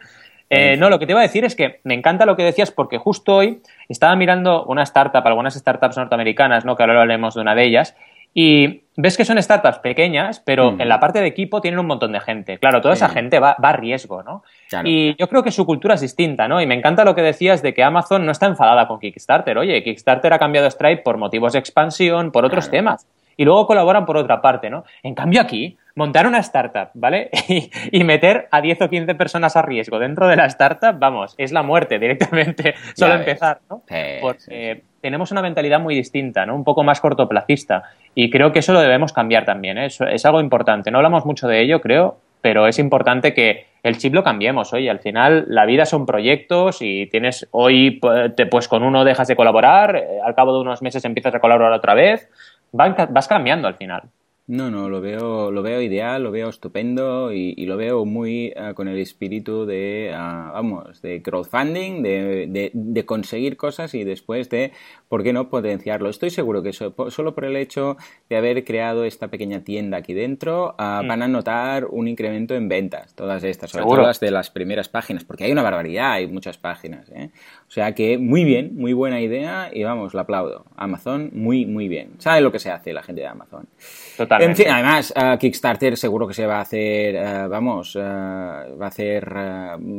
Eh, 0.53 0.77
no, 0.77 0.91
lo 0.91 0.99
que 0.99 1.07
te 1.07 1.13
iba 1.13 1.21
a 1.21 1.23
decir 1.23 1.45
es 1.45 1.55
que 1.55 1.81
me 1.85 1.95
encanta 1.95 2.27
lo 2.27 2.35
que 2.35 2.43
decías 2.43 2.73
porque 2.73 2.99
justo 2.99 3.37
hoy 3.37 3.63
estaba 3.89 4.17
mirando 4.17 4.65
una 4.65 4.83
startup, 4.83 5.25
algunas 5.25 5.55
startups 5.55 5.97
norteamericanas, 5.97 6.65
¿no? 6.65 6.77
que 6.77 6.83
ahora 6.83 7.01
hablaremos 7.01 7.37
de 7.37 7.41
una 7.41 7.55
de 7.55 7.65
ellas, 7.65 7.97
y 8.33 8.83
ves 8.97 9.17
que 9.17 9.25
son 9.25 9.43
startups 9.43 9.79
pequeñas, 9.79 10.41
pero 10.41 10.73
mm. 10.73 10.81
en 10.81 10.89
la 10.89 11.01
parte 11.01 11.21
de 11.21 11.27
equipo 11.27 11.61
tienen 11.61 11.81
un 11.81 11.87
montón 11.87 12.13
de 12.13 12.21
gente. 12.21 12.59
Claro, 12.59 12.81
toda 12.81 12.95
esa 12.95 13.09
gente 13.09 13.39
va, 13.39 13.57
a 13.59 13.73
riesgo, 13.73 14.23
¿no? 14.23 14.43
Y 14.85 15.17
yo 15.17 15.29
creo 15.29 15.43
que 15.43 15.51
su 15.51 15.67
cultura 15.67 15.95
es 15.95 16.01
distinta, 16.01 16.49
¿no? 16.49 16.61
Y 16.61 16.67
me 16.67 16.75
encanta 16.75 17.05
lo 17.05 17.15
que 17.15 17.23
decías 17.23 17.63
de 17.63 17.75
que 17.75 17.83
Amazon 17.83 18.25
no 18.25 18.33
está 18.33 18.47
enfadada 18.47 18.87
con 18.87 19.01
Kickstarter. 19.01 19.59
Oye, 19.59 19.83
Kickstarter 19.83 20.33
ha 20.33 20.39
cambiado 20.39 20.71
Stripe 20.71 21.03
por 21.03 21.17
motivos 21.17 21.53
de 21.55 21.59
expansión, 21.59 22.31
por 22.31 22.45
otros 22.45 22.71
temas. 22.71 23.07
Y 23.41 23.45
luego 23.47 23.67
colaboran 23.67 24.05
por 24.05 24.19
otra 24.19 24.43
parte, 24.43 24.69
¿no? 24.69 24.85
En 25.03 25.15
cambio 25.15 25.41
aquí, 25.41 25.79
montar 25.95 26.27
una 26.27 26.41
startup, 26.41 26.91
¿vale? 26.93 27.31
Y, 27.91 28.05
meter 28.05 28.49
a 28.51 28.61
10 28.61 28.83
o 28.83 28.91
15 28.91 29.15
personas 29.15 29.57
a 29.57 29.63
riesgo 29.63 29.99
dentro 29.99 30.29
de 30.29 30.37
la 30.37 30.45
startup, 30.45 30.99
vamos, 30.99 31.37
es 31.39 31.51
la 31.51 31.63
muerte 31.63 31.99
directamente, 31.99 32.75
solo 32.95 33.15
empezar, 33.15 33.61
¿no? 33.71 33.83
Porque 34.21 34.83
tenemos 35.01 35.33
una 35.33 35.41
mentalidad 35.41 35.81
muy 35.81 35.95
distinta, 35.95 36.45
¿no? 36.45 36.55
Un 36.55 36.65
poco 36.65 36.85
más 36.85 37.01
cortoplacista. 37.01 37.85
Y 38.15 38.29
creo 38.29 38.53
que 38.53 38.59
eso 38.59 38.75
lo 38.75 38.81
debemos 38.83 39.15
cambiar 39.15 39.47
también, 39.47 39.79
¿eh? 39.79 39.87
es 39.87 40.27
algo 40.27 40.43
importante. 40.43 40.91
No 40.91 40.99
hablamos 40.99 41.25
mucho 41.25 41.49
de 41.49 41.63
ello, 41.63 41.81
creo, 41.81 42.19
pero 42.43 42.67
es 42.67 42.79
importante 42.79 43.35
que 43.35 43.67
el 43.83 43.99
chip 43.99 44.15
lo 44.15 44.23
cambiemos. 44.23 44.73
Oye, 44.73 44.91
al 44.91 45.01
final 45.01 45.45
la 45.49 45.67
vida 45.67 45.85
son 45.85 46.07
proyectos 46.07 46.79
y 46.81 47.07
tienes 47.07 47.49
hoy, 47.51 48.01
pues 48.51 48.69
con 48.69 48.83
uno 48.83 49.05
dejas 49.05 49.29
de 49.29 49.37
colaborar, 49.37 49.97
eh, 49.97 50.07
al 50.25 50.35
cabo 50.35 50.55
de 50.55 50.61
unos 50.61 50.83
meses 50.83 51.05
empiezas 51.05 51.35
a 51.35 51.41
colaborar 51.41 51.73
otra 51.73 51.95
vez, 51.95 52.29
vas 52.73 53.29
cambiando 53.29 53.69
al 53.69 53.77
final. 53.77 54.11
No, 54.51 54.69
no, 54.69 54.89
lo 54.89 55.01
veo, 55.01 55.53
lo 55.53 55.63
veo 55.63 55.81
ideal, 55.81 56.25
lo 56.25 56.33
veo 56.33 56.49
estupendo 56.49 57.33
y, 57.33 57.55
lo 57.67 57.77
veo 57.77 58.05
muy 58.05 58.53
uh, 58.57 58.75
con 58.75 58.89
el 58.89 58.99
espíritu 58.99 59.65
de, 59.65 60.11
uh, 60.13 60.53
vamos, 60.53 61.01
de 61.03 61.23
crowdfunding, 61.23 62.03
de, 62.03 62.49
de, 62.49 62.71
de, 62.75 63.07
conseguir 63.07 63.57
cosas 63.57 63.95
y 63.95 64.03
después 64.03 64.51
de, 64.51 64.73
¿por 65.09 65.23
qué 65.23 65.33
no 65.33 65.51
potenciarlo? 65.51 66.11
Estoy 66.11 66.31
seguro 66.31 66.65
que 66.65 66.71
eso, 66.71 66.93
solo 67.11 67.33
por 67.33 67.45
el 67.45 67.55
hecho 67.55 67.97
de 68.29 68.37
haber 68.37 68.65
creado 68.65 69.05
esta 69.05 69.29
pequeña 69.29 69.61
tienda 69.61 69.99
aquí 69.99 70.15
dentro, 70.15 70.71
uh, 70.71 71.07
van 71.07 71.23
a 71.23 71.29
notar 71.29 71.85
un 71.85 72.09
incremento 72.09 72.57
en 72.57 72.69
ventas, 72.69 73.15
todas 73.15 73.45
estas, 73.45 73.71
sobre 73.71 73.85
todo 73.85 74.03
las 74.03 74.19
de 74.19 74.33
las 74.33 74.51
primeras 74.51 74.89
páginas, 74.89 75.23
porque 75.23 75.45
hay 75.45 75.53
una 75.53 75.63
barbaridad, 75.63 76.15
hay 76.15 76.27
muchas 76.27 76.59
páginas. 76.59 77.09
¿eh? 77.11 77.31
O 77.71 77.73
sea 77.73 77.93
que 77.95 78.19
muy 78.19 78.43
bien, 78.43 78.75
muy 78.75 78.93
buena 78.93 79.21
idea 79.21 79.71
y 79.73 79.85
vamos, 79.85 80.13
lo 80.13 80.19
aplaudo. 80.19 80.65
Amazon, 80.75 81.31
muy, 81.33 81.67
muy 81.67 81.87
bien. 81.87 82.15
Sabe 82.19 82.41
lo 82.41 82.51
que 82.51 82.59
se 82.59 82.69
hace 82.69 82.93
la 82.93 83.01
gente 83.01 83.21
de 83.21 83.29
Amazon. 83.29 83.69
En 84.19 84.57
fin, 84.57 84.67
además, 84.69 85.15
uh, 85.17 85.39
Kickstarter 85.39 85.97
seguro 85.97 86.27
que 86.27 86.35
se 86.35 86.47
va 86.47 86.57
a 86.57 86.63
hacer, 86.63 87.15
uh, 87.15 87.49
vamos, 87.49 87.95
uh, 87.95 88.01
va 88.01 88.87
a 88.87 88.89
hacer 88.89 89.25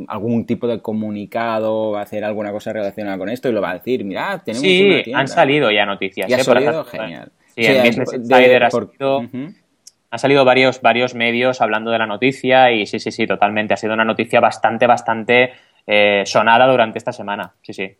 algún 0.06 0.44
tipo 0.44 0.66
de 0.66 0.82
comunicado, 0.82 1.92
va 1.92 2.00
a 2.00 2.02
hacer 2.02 2.22
alguna 2.24 2.52
cosa 2.52 2.74
relacionada 2.74 3.16
con 3.16 3.30
esto 3.30 3.48
y 3.48 3.52
lo 3.52 3.62
va 3.62 3.70
a 3.70 3.74
decir, 3.78 4.04
mirad, 4.04 4.42
tenemos 4.42 4.60
sí, 4.60 4.82
una 4.82 5.02
tienda. 5.02 5.20
han 5.20 5.28
salido 5.28 5.70
ya 5.70 5.86
noticias. 5.86 6.28
Ya 6.28 6.36
¿eh? 6.36 6.40
ha 6.40 6.44
salido, 6.44 6.84
genial. 6.84 7.32
Sí, 7.56 7.64
sí 7.64 7.70
en 7.70 7.86
Insider 7.86 8.64
ha 8.64 8.70
salido, 8.70 9.20
han 10.10 10.18
salido 10.18 10.44
varios, 10.44 10.82
varios 10.82 11.14
medios 11.14 11.62
hablando 11.62 11.90
de 11.90 11.98
la 11.98 12.06
noticia 12.06 12.70
y 12.70 12.84
sí, 12.84 12.98
sí, 12.98 13.10
sí, 13.10 13.26
totalmente. 13.26 13.72
Ha 13.72 13.78
sido 13.78 13.94
una 13.94 14.04
noticia 14.04 14.40
bastante, 14.40 14.86
bastante 14.86 15.52
eh, 15.86 16.22
sonada 16.26 16.66
durante 16.66 16.98
esta 16.98 17.12
semana. 17.12 17.54
Sí, 17.62 17.72
sí. 17.72 17.96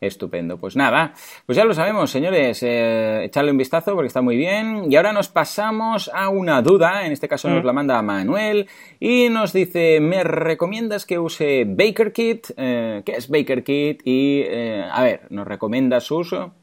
Estupendo. 0.00 0.58
Pues 0.58 0.76
nada, 0.76 1.12
pues 1.44 1.56
ya 1.56 1.64
lo 1.64 1.74
sabemos, 1.74 2.10
señores. 2.10 2.62
Eh, 2.62 3.24
echarle 3.24 3.50
un 3.50 3.58
vistazo 3.58 3.94
porque 3.94 4.06
está 4.06 4.22
muy 4.22 4.36
bien. 4.36 4.90
Y 4.90 4.94
ahora 4.94 5.12
nos 5.12 5.28
pasamos 5.28 6.08
a 6.14 6.28
una 6.28 6.62
duda. 6.62 7.04
En 7.04 7.10
este 7.10 7.26
caso 7.26 7.48
nos 7.48 7.64
mm. 7.64 7.66
la 7.66 7.72
manda 7.72 8.02
Manuel 8.02 8.68
y 9.00 9.28
nos 9.28 9.52
dice: 9.52 9.98
¿Me 10.00 10.22
recomiendas 10.22 11.04
que 11.04 11.18
use 11.18 11.64
BakerKit? 11.66 12.46
Eh, 12.56 13.02
¿Qué 13.04 13.12
es 13.12 13.28
BakerKit? 13.28 14.02
Y 14.04 14.42
eh, 14.46 14.84
a 14.88 15.02
ver, 15.02 15.22
¿nos 15.30 15.48
recomienda 15.48 15.98
su 15.98 16.18
uso? 16.18 16.54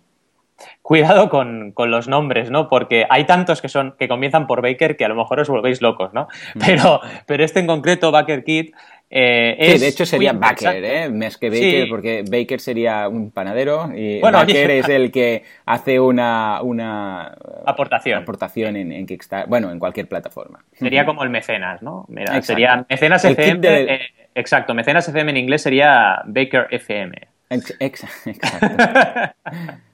Cuidado 0.81 1.29
con, 1.29 1.73
los 1.75 2.07
nombres, 2.07 2.49
¿no? 2.49 2.69
Porque 2.69 3.05
hay 3.09 3.25
tantos 3.25 3.61
que 3.61 3.69
son 3.69 3.95
que 3.97 4.07
comienzan 4.07 4.47
por 4.47 4.61
Baker 4.61 4.95
que 4.95 5.05
a 5.05 5.09
lo 5.09 5.15
mejor 5.15 5.39
os 5.39 5.49
volvéis 5.49 5.81
locos, 5.81 6.13
¿no? 6.13 6.27
Mm. 6.55 6.59
Pero, 6.65 7.01
pero 7.25 7.43
este 7.43 7.59
en 7.59 7.67
concreto, 7.67 8.11
BakerKit, 8.11 8.73
eh, 9.09 9.71
sí, 9.73 9.79
de 9.79 9.87
hecho 9.87 10.05
sería 10.05 10.33
Baker, 10.33 10.83
¿eh? 10.83 11.09
Más 11.09 11.37
que 11.37 11.49
Baker, 11.49 11.87
porque 11.89 12.23
Baker 12.29 12.59
sería 12.59 13.07
un 13.07 13.31
panadero 13.31 13.91
y 13.95 14.19
Baker 14.19 14.71
es 14.71 14.89
el 14.89 15.11
que 15.11 15.43
hace 15.65 15.99
una, 15.99 16.61
una 16.61 17.35
aportación, 17.65 18.21
aportación 18.21 18.75
en, 18.75 19.05
Kickstarter, 19.05 19.47
bueno, 19.47 19.71
en 19.71 19.79
cualquier 19.79 20.07
plataforma. 20.07 20.63
Sería 20.73 21.05
como 21.05 21.23
el 21.23 21.29
mecenas, 21.29 21.81
¿no? 21.81 22.05
Mira, 22.07 22.41
sería 22.41 22.85
mecenas 22.89 23.23
FM, 23.23 23.93
eh, 23.93 23.99
exacto, 24.33 24.73
mecenas 24.73 25.07
FM 25.07 25.31
en 25.31 25.37
inglés 25.37 25.61
sería 25.61 26.21
Baker 26.25 26.67
FM. 26.71 27.15
exacto. 27.79 28.07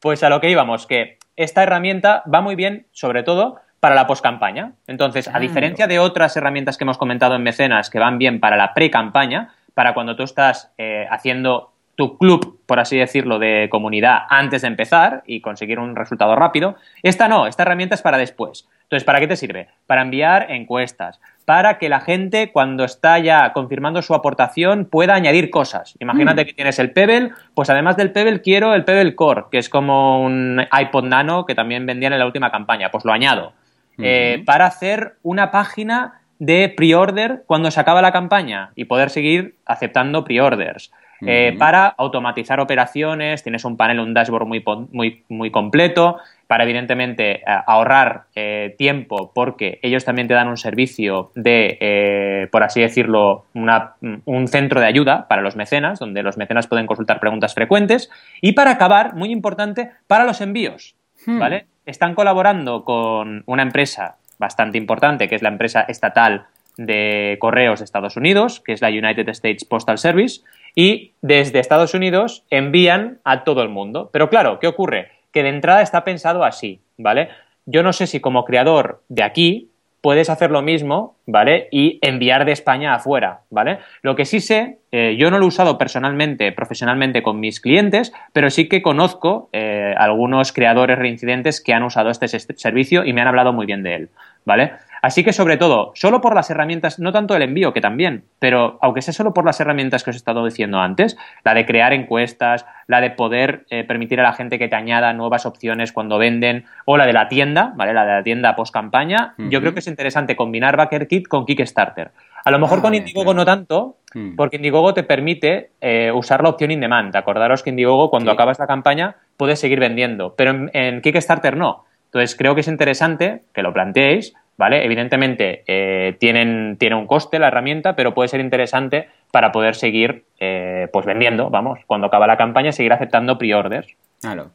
pues 0.00 0.22
a 0.22 0.28
lo 0.28 0.40
que 0.40 0.50
íbamos, 0.50 0.86
que 0.86 1.18
esta 1.36 1.62
herramienta 1.62 2.22
va 2.32 2.40
muy 2.40 2.56
bien, 2.56 2.86
sobre 2.92 3.22
todo, 3.22 3.60
para 3.80 3.94
la 3.94 4.06
post-campaña. 4.06 4.72
Entonces, 4.86 5.28
a 5.32 5.38
diferencia 5.38 5.86
de 5.86 5.98
otras 5.98 6.36
herramientas 6.36 6.76
que 6.76 6.84
hemos 6.84 6.98
comentado 6.98 7.36
en 7.36 7.42
Mecenas 7.42 7.90
que 7.90 7.98
van 7.98 8.18
bien 8.18 8.40
para 8.40 8.56
la 8.56 8.74
pre-campaña, 8.74 9.54
para 9.74 9.94
cuando 9.94 10.16
tú 10.16 10.24
estás 10.24 10.72
eh, 10.78 11.06
haciendo 11.10 11.72
tu 11.94 12.16
club, 12.16 12.60
por 12.66 12.78
así 12.78 12.96
decirlo, 12.96 13.38
de 13.38 13.68
comunidad 13.70 14.20
antes 14.28 14.62
de 14.62 14.68
empezar 14.68 15.22
y 15.26 15.40
conseguir 15.40 15.80
un 15.80 15.96
resultado 15.96 16.36
rápido, 16.36 16.76
esta 17.02 17.28
no, 17.28 17.46
esta 17.46 17.62
herramienta 17.64 17.94
es 17.94 18.02
para 18.02 18.18
después. 18.18 18.68
Entonces, 18.84 19.04
¿para 19.04 19.20
qué 19.20 19.26
te 19.26 19.36
sirve? 19.36 19.68
Para 19.86 20.02
enviar 20.02 20.50
encuestas, 20.50 21.20
para 21.48 21.78
que 21.78 21.88
la 21.88 22.00
gente, 22.00 22.52
cuando 22.52 22.84
está 22.84 23.18
ya 23.18 23.54
confirmando 23.54 24.02
su 24.02 24.14
aportación, 24.14 24.84
pueda 24.84 25.14
añadir 25.14 25.48
cosas. 25.48 25.96
Imagínate 25.98 26.42
mm. 26.42 26.46
que 26.46 26.52
tienes 26.52 26.78
el 26.78 26.90
Pebble, 26.90 27.30
pues 27.54 27.70
además 27.70 27.96
del 27.96 28.12
Pebble 28.12 28.42
quiero 28.42 28.74
el 28.74 28.84
Pebble 28.84 29.14
Core, 29.14 29.44
que 29.50 29.56
es 29.56 29.70
como 29.70 30.22
un 30.22 30.60
iPod 30.78 31.04
Nano 31.06 31.46
que 31.46 31.54
también 31.54 31.86
vendían 31.86 32.12
en 32.12 32.18
la 32.18 32.26
última 32.26 32.50
campaña, 32.50 32.90
pues 32.90 33.06
lo 33.06 33.14
añado. 33.14 33.54
Eh, 33.96 34.42
para 34.44 34.66
hacer 34.66 35.14
una 35.22 35.50
página 35.50 36.20
de 36.38 36.68
pre-order 36.68 37.44
cuando 37.46 37.70
se 37.70 37.80
acaba 37.80 38.02
la 38.02 38.12
campaña 38.12 38.72
y 38.76 38.84
poder 38.84 39.08
seguir 39.08 39.54
aceptando 39.64 40.24
pre-orders. 40.24 40.92
Eh, 41.26 41.56
para 41.58 41.86
automatizar 41.86 42.60
operaciones, 42.60 43.42
tienes 43.42 43.64
un 43.64 43.78
panel, 43.78 44.00
un 44.00 44.12
dashboard 44.12 44.46
muy, 44.46 44.62
muy, 44.92 45.24
muy 45.30 45.50
completo, 45.50 46.18
para 46.48 46.64
evidentemente 46.64 47.42
ahorrar 47.46 48.24
eh, 48.34 48.74
tiempo 48.76 49.30
porque 49.32 49.78
ellos 49.82 50.04
también 50.04 50.26
te 50.26 50.34
dan 50.34 50.48
un 50.48 50.56
servicio 50.56 51.30
de, 51.36 52.48
por 52.50 52.64
así 52.64 52.80
decirlo, 52.80 53.44
un 53.52 54.48
centro 54.48 54.80
de 54.80 54.86
ayuda 54.86 55.28
para 55.28 55.42
los 55.42 55.54
mecenas, 55.54 56.00
donde 56.00 56.24
los 56.24 56.36
mecenas 56.38 56.66
pueden 56.66 56.86
consultar 56.86 57.20
preguntas 57.20 57.54
frecuentes, 57.54 58.10
y 58.40 58.52
para 58.52 58.72
acabar, 58.72 59.14
muy 59.14 59.30
importante, 59.30 59.90
para 60.06 60.24
los 60.24 60.40
envíos, 60.40 60.96
hmm. 61.26 61.38
¿vale? 61.38 61.66
están 61.88 62.14
colaborando 62.14 62.84
con 62.84 63.42
una 63.46 63.62
empresa 63.62 64.16
bastante 64.38 64.78
importante, 64.78 65.28
que 65.28 65.34
es 65.34 65.42
la 65.42 65.48
empresa 65.48 65.82
estatal 65.82 66.46
de 66.76 67.36
correos 67.40 67.80
de 67.80 67.84
Estados 67.84 68.16
Unidos, 68.16 68.60
que 68.60 68.72
es 68.72 68.80
la 68.80 68.88
United 68.88 69.28
States 69.30 69.64
Postal 69.64 69.98
Service, 69.98 70.42
y 70.74 71.12
desde 71.22 71.58
Estados 71.58 71.94
Unidos 71.94 72.44
envían 72.50 73.18
a 73.24 73.42
todo 73.42 73.62
el 73.62 73.68
mundo. 73.68 74.10
Pero 74.12 74.28
claro, 74.28 74.58
¿qué 74.60 74.66
ocurre? 74.66 75.10
Que 75.32 75.42
de 75.42 75.50
entrada 75.50 75.82
está 75.82 76.04
pensado 76.04 76.44
así, 76.44 76.80
¿vale? 76.96 77.28
Yo 77.66 77.82
no 77.82 77.92
sé 77.92 78.06
si 78.06 78.20
como 78.20 78.44
creador 78.44 79.02
de 79.08 79.22
aquí 79.22 79.70
puedes 80.00 80.30
hacer 80.30 80.50
lo 80.50 80.62
mismo, 80.62 81.16
¿vale? 81.26 81.68
Y 81.70 81.98
enviar 82.02 82.44
de 82.44 82.52
España 82.52 82.94
afuera, 82.94 83.40
¿vale? 83.50 83.78
Lo 84.02 84.14
que 84.14 84.24
sí 84.24 84.40
sé, 84.40 84.78
eh, 84.92 85.16
yo 85.18 85.30
no 85.30 85.38
lo 85.38 85.44
he 85.44 85.48
usado 85.48 85.76
personalmente, 85.76 86.52
profesionalmente 86.52 87.22
con 87.22 87.40
mis 87.40 87.60
clientes, 87.60 88.12
pero 88.32 88.48
sí 88.50 88.68
que 88.68 88.80
conozco 88.80 89.48
eh, 89.52 89.94
algunos 89.98 90.52
creadores 90.52 90.98
reincidentes 90.98 91.60
que 91.60 91.74
han 91.74 91.82
usado 91.82 92.10
este 92.10 92.28
servicio 92.28 93.04
y 93.04 93.12
me 93.12 93.20
han 93.20 93.28
hablado 93.28 93.52
muy 93.52 93.66
bien 93.66 93.82
de 93.82 93.94
él, 93.96 94.08
¿vale? 94.44 94.72
Así 95.02 95.24
que 95.24 95.32
sobre 95.32 95.56
todo, 95.56 95.92
solo 95.94 96.20
por 96.20 96.34
las 96.34 96.50
herramientas, 96.50 96.98
no 96.98 97.12
tanto 97.12 97.36
el 97.36 97.42
envío, 97.42 97.72
que 97.72 97.80
también, 97.80 98.24
pero 98.38 98.78
aunque 98.80 99.02
sea 99.02 99.14
solo 99.14 99.32
por 99.32 99.44
las 99.44 99.60
herramientas 99.60 100.04
que 100.04 100.10
os 100.10 100.16
he 100.16 100.18
estado 100.18 100.44
diciendo 100.44 100.80
antes, 100.80 101.16
la 101.44 101.54
de 101.54 101.66
crear 101.66 101.92
encuestas, 101.92 102.66
la 102.86 103.00
de 103.00 103.10
poder 103.10 103.64
eh, 103.70 103.84
permitir 103.84 104.20
a 104.20 104.22
la 104.22 104.32
gente 104.32 104.58
que 104.58 104.68
te 104.68 104.76
añada 104.76 105.12
nuevas 105.12 105.46
opciones 105.46 105.92
cuando 105.92 106.18
venden, 106.18 106.64
o 106.84 106.96
la 106.96 107.06
de 107.06 107.12
la 107.12 107.28
tienda, 107.28 107.72
¿vale? 107.76 107.92
La 107.92 108.04
de 108.04 108.12
la 108.12 108.22
tienda 108.22 108.56
post 108.56 108.72
campaña, 108.72 109.34
yo 109.38 109.60
creo 109.60 109.72
que 109.72 109.80
es 109.80 109.86
interesante 109.86 110.36
combinar 110.36 110.76
BackerKit 110.76 111.28
con 111.28 111.44
Kickstarter. 111.44 112.10
A 112.44 112.50
lo 112.50 112.58
mejor 112.58 112.80
con 112.80 112.94
Indiegogo 112.94 113.34
no 113.34 113.44
tanto, 113.44 113.96
mm. 114.14 114.36
porque 114.36 114.56
Indiegogo 114.56 114.94
te 114.94 115.02
permite 115.02 115.70
eh, 115.80 116.10
usar 116.12 116.42
la 116.42 116.50
opción 116.50 116.70
in 116.70 116.80
demand. 116.80 117.14
Acordaros 117.14 117.62
que 117.62 117.70
Indiegogo, 117.70 118.10
cuando 118.10 118.30
acabas 118.30 118.58
la 118.58 118.66
campaña, 118.66 119.16
puedes 119.36 119.60
seguir 119.60 119.80
vendiendo, 119.80 120.34
pero 120.36 120.52
en, 120.52 120.70
en 120.72 121.00
Kickstarter 121.02 121.56
no. 121.56 121.84
Entonces 122.06 122.36
creo 122.36 122.54
que 122.54 122.62
es 122.62 122.68
interesante 122.68 123.42
que 123.52 123.62
lo 123.62 123.72
planteéis 123.72 124.34
¿vale? 124.58 124.84
Evidentemente 124.84 125.62
eh, 125.66 126.16
tienen, 126.18 126.76
tiene 126.78 126.96
un 126.96 127.06
coste 127.06 127.38
la 127.38 127.48
herramienta, 127.48 127.96
pero 127.96 128.12
puede 128.12 128.28
ser 128.28 128.40
interesante 128.40 129.08
para 129.30 129.52
poder 129.52 129.74
seguir 129.74 130.24
eh, 130.40 130.88
pues 130.92 131.06
vendiendo, 131.06 131.48
vamos, 131.48 131.78
cuando 131.86 132.08
acaba 132.08 132.26
la 132.26 132.36
campaña, 132.36 132.72
seguir 132.72 132.92
aceptando 132.92 133.38
pre-orders. 133.38 133.96
Claro. 134.20 134.50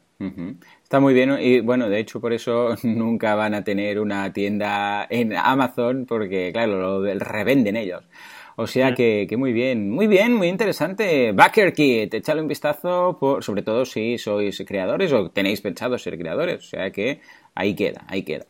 Está 0.82 1.00
muy 1.00 1.12
bien 1.12 1.36
y 1.40 1.60
bueno, 1.60 1.88
de 1.88 1.98
hecho 1.98 2.20
por 2.20 2.32
eso 2.32 2.76
nunca 2.84 3.34
van 3.34 3.54
a 3.54 3.64
tener 3.64 3.98
una 3.98 4.32
tienda 4.32 5.06
en 5.10 5.36
Amazon 5.36 6.06
porque 6.06 6.50
claro, 6.52 7.02
lo 7.02 7.14
revenden 7.18 7.76
ellos. 7.76 8.04
O 8.56 8.68
sea 8.68 8.92
mm. 8.92 8.94
que, 8.94 9.26
que, 9.28 9.36
muy 9.36 9.52
bien, 9.52 9.90
muy 9.90 10.06
bien, 10.06 10.32
muy 10.32 10.48
interesante. 10.48 11.32
Backer 11.32 11.72
Kit, 11.72 12.14
échale 12.14 12.40
un 12.40 12.46
vistazo, 12.46 13.16
por, 13.18 13.42
sobre 13.42 13.62
todo 13.62 13.84
si 13.84 14.16
sois 14.16 14.62
creadores 14.64 15.12
o 15.12 15.30
tenéis 15.30 15.60
pensado 15.60 15.98
ser 15.98 16.16
creadores. 16.16 16.58
O 16.58 16.68
sea 16.68 16.90
que 16.90 17.20
ahí 17.54 17.74
queda, 17.74 18.04
ahí 18.06 18.22
queda. 18.22 18.46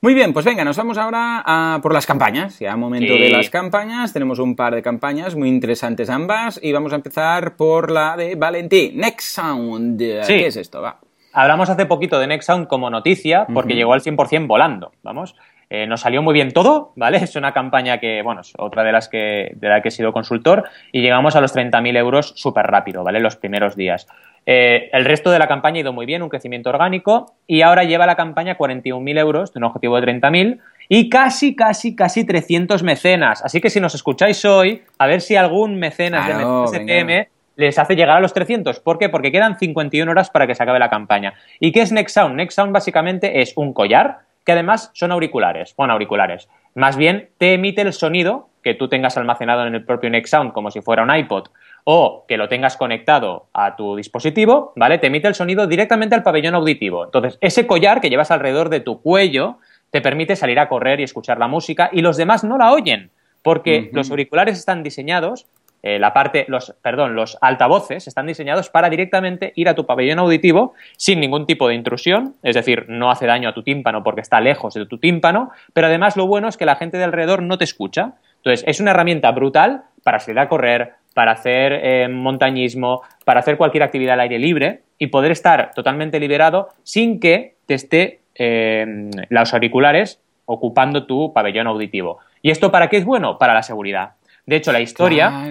Muy 0.00 0.14
bien, 0.14 0.32
pues 0.32 0.44
venga, 0.44 0.64
nos 0.64 0.76
vamos 0.76 0.98
ahora 0.98 1.42
a 1.46 1.78
por 1.80 1.94
las 1.94 2.06
campañas. 2.06 2.58
Ya 2.58 2.76
momento 2.76 3.14
de 3.14 3.30
las 3.30 3.50
campañas. 3.50 4.12
Tenemos 4.12 4.40
un 4.40 4.56
par 4.56 4.74
de 4.74 4.82
campañas 4.82 5.36
muy 5.36 5.48
interesantes 5.48 6.10
ambas 6.10 6.58
y 6.60 6.72
vamos 6.72 6.92
a 6.92 6.96
empezar 6.96 7.54
por 7.54 7.92
la 7.92 8.16
de 8.16 8.34
Valentín. 8.34 8.96
Next 8.96 9.36
Sound. 9.36 9.98
¿Qué 9.98 10.46
es 10.46 10.56
esto? 10.56 10.82
Va. 10.82 10.98
Hablamos 11.32 11.70
hace 11.70 11.86
poquito 11.86 12.18
de 12.18 12.26
Next 12.26 12.48
Sound 12.48 12.66
como 12.66 12.90
noticia 12.90 13.46
porque 13.54 13.74
llegó 13.74 13.92
al 13.92 14.02
100% 14.02 14.46
volando, 14.48 14.92
vamos. 15.02 15.36
Eh, 15.70 15.86
nos 15.86 16.02
salió 16.02 16.20
muy 16.20 16.34
bien 16.34 16.50
todo, 16.50 16.92
¿vale? 16.96 17.16
Es 17.18 17.34
una 17.36 17.52
campaña 17.52 17.98
que, 17.98 18.20
bueno, 18.22 18.42
es 18.42 18.52
otra 18.58 18.84
de 18.84 18.92
las 18.92 19.08
que, 19.08 19.52
de 19.54 19.68
la 19.68 19.80
que 19.80 19.88
he 19.88 19.90
sido 19.90 20.12
consultor 20.12 20.64
y 20.92 21.00
llegamos 21.00 21.34
a 21.34 21.40
los 21.40 21.56
30.000 21.56 21.96
euros 21.96 22.34
súper 22.36 22.66
rápido, 22.66 23.02
¿vale? 23.02 23.20
Los 23.20 23.36
primeros 23.36 23.74
días. 23.74 24.06
Eh, 24.44 24.90
el 24.92 25.04
resto 25.04 25.30
de 25.30 25.38
la 25.38 25.46
campaña 25.46 25.76
ha 25.76 25.80
ido 25.80 25.92
muy 25.92 26.04
bien, 26.04 26.22
un 26.22 26.28
crecimiento 26.28 26.70
orgánico 26.70 27.34
y 27.46 27.62
ahora 27.62 27.84
lleva 27.84 28.06
la 28.06 28.16
campaña 28.16 28.58
41.000 28.58 29.18
euros 29.18 29.52
de 29.52 29.58
un 29.58 29.64
objetivo 29.64 30.00
de 30.00 30.06
30.000 30.06 30.58
y 30.88 31.08
casi, 31.08 31.54
casi, 31.54 31.94
casi 31.94 32.24
300 32.24 32.82
mecenas. 32.82 33.44
Así 33.44 33.60
que 33.60 33.70
si 33.70 33.80
nos 33.80 33.94
escucháis 33.94 34.44
hoy, 34.44 34.82
a 34.98 35.06
ver 35.06 35.20
si 35.20 35.36
algún 35.36 35.76
mecenas 35.76 36.26
de 36.26 36.34
SPM 36.66 37.28
les 37.56 37.78
hace 37.78 37.94
llegar 37.94 38.16
a 38.16 38.20
los 38.20 38.32
300. 38.32 38.80
¿Por 38.80 38.98
qué? 38.98 39.08
Porque 39.08 39.30
quedan 39.30 39.58
51 39.58 40.10
horas 40.10 40.30
para 40.30 40.46
que 40.46 40.54
se 40.54 40.62
acabe 40.62 40.78
la 40.78 40.90
campaña. 40.90 41.34
¿Y 41.60 41.70
qué 41.72 41.82
es 41.82 41.92
Next 41.92 42.14
Sound? 42.14 42.34
Next 42.34 42.56
Sound 42.56 42.72
básicamente 42.72 43.40
es 43.42 43.52
un 43.56 43.72
collar 43.72 44.20
que 44.44 44.52
además 44.52 44.90
son 44.94 45.12
auriculares. 45.12 45.74
Bueno, 45.76 45.92
auriculares. 45.92 46.48
Más 46.74 46.96
bien 46.96 47.28
te 47.38 47.54
emite 47.54 47.82
el 47.82 47.92
sonido 47.92 48.48
que 48.62 48.74
tú 48.74 48.88
tengas 48.88 49.16
almacenado 49.16 49.66
en 49.66 49.74
el 49.74 49.84
propio 49.84 50.10
Next 50.10 50.30
Sound 50.30 50.52
como 50.52 50.70
si 50.70 50.80
fuera 50.80 51.02
un 51.02 51.14
iPod 51.14 51.48
o 51.84 52.24
que 52.28 52.36
lo 52.36 52.48
tengas 52.48 52.76
conectado 52.76 53.46
a 53.52 53.74
tu 53.74 53.96
dispositivo, 53.96 54.72
¿vale? 54.76 54.98
Te 54.98 55.08
emite 55.08 55.28
el 55.28 55.34
sonido 55.34 55.66
directamente 55.66 56.14
al 56.14 56.22
pabellón 56.22 56.54
auditivo. 56.54 57.04
Entonces, 57.04 57.38
ese 57.40 57.66
collar 57.66 58.00
que 58.00 58.08
llevas 58.08 58.30
alrededor 58.30 58.68
de 58.68 58.80
tu 58.80 59.02
cuello 59.02 59.58
te 59.90 60.00
permite 60.00 60.36
salir 60.36 60.58
a 60.58 60.68
correr 60.68 61.00
y 61.00 61.02
escuchar 61.02 61.38
la 61.38 61.48
música 61.48 61.90
y 61.92 62.02
los 62.02 62.16
demás 62.16 62.44
no 62.44 62.56
la 62.56 62.72
oyen, 62.72 63.10
porque 63.42 63.90
los 63.92 64.10
auriculares 64.10 64.58
están 64.58 64.82
diseñados 64.82 65.46
eh, 65.84 65.98
la 65.98 66.12
parte, 66.12 66.44
los, 66.46 66.74
perdón, 66.80 67.16
los 67.16 67.36
altavoces 67.40 68.06
están 68.06 68.26
diseñados 68.26 68.70
para 68.70 68.88
directamente 68.88 69.52
ir 69.56 69.68
a 69.68 69.74
tu 69.74 69.84
pabellón 69.84 70.20
auditivo 70.20 70.74
sin 70.96 71.18
ningún 71.18 71.44
tipo 71.44 71.66
de 71.66 71.74
intrusión, 71.74 72.36
es 72.44 72.54
decir, 72.54 72.86
no 72.88 73.10
hace 73.10 73.26
daño 73.26 73.48
a 73.48 73.54
tu 73.54 73.64
tímpano 73.64 74.04
porque 74.04 74.20
está 74.20 74.40
lejos 74.40 74.74
de 74.74 74.86
tu 74.86 74.98
tímpano, 74.98 75.50
pero 75.72 75.88
además 75.88 76.16
lo 76.16 76.28
bueno 76.28 76.46
es 76.46 76.56
que 76.56 76.66
la 76.66 76.76
gente 76.76 76.98
de 76.98 77.04
alrededor 77.04 77.42
no 77.42 77.58
te 77.58 77.64
escucha. 77.64 78.12
Entonces, 78.44 78.64
es 78.66 78.80
una 78.80 78.90
herramienta 78.90 79.30
brutal 79.30 79.84
para 80.02 80.18
salir 80.18 80.40
a 80.40 80.48
correr, 80.48 80.94
para 81.14 81.32
hacer 81.32 81.72
eh, 81.72 82.08
montañismo, 82.08 83.02
para 83.24 83.40
hacer 83.40 83.56
cualquier 83.56 83.84
actividad 83.84 84.14
al 84.14 84.20
aire 84.20 84.38
libre 84.38 84.82
y 84.98 85.06
poder 85.06 85.30
estar 85.30 85.72
totalmente 85.74 86.18
liberado 86.18 86.68
sin 86.82 87.20
que 87.20 87.54
te 87.66 87.74
esté 87.74 88.20
eh, 88.34 89.10
los 89.28 89.54
auriculares 89.54 90.20
ocupando 90.44 91.06
tu 91.06 91.32
pabellón 91.32 91.68
auditivo. 91.68 92.18
¿Y 92.42 92.50
esto 92.50 92.72
para 92.72 92.88
qué 92.88 92.96
es 92.96 93.04
bueno? 93.04 93.38
Para 93.38 93.54
la 93.54 93.62
seguridad. 93.62 94.14
De 94.44 94.56
hecho, 94.56 94.72
la 94.72 94.80
historia. 94.80 95.46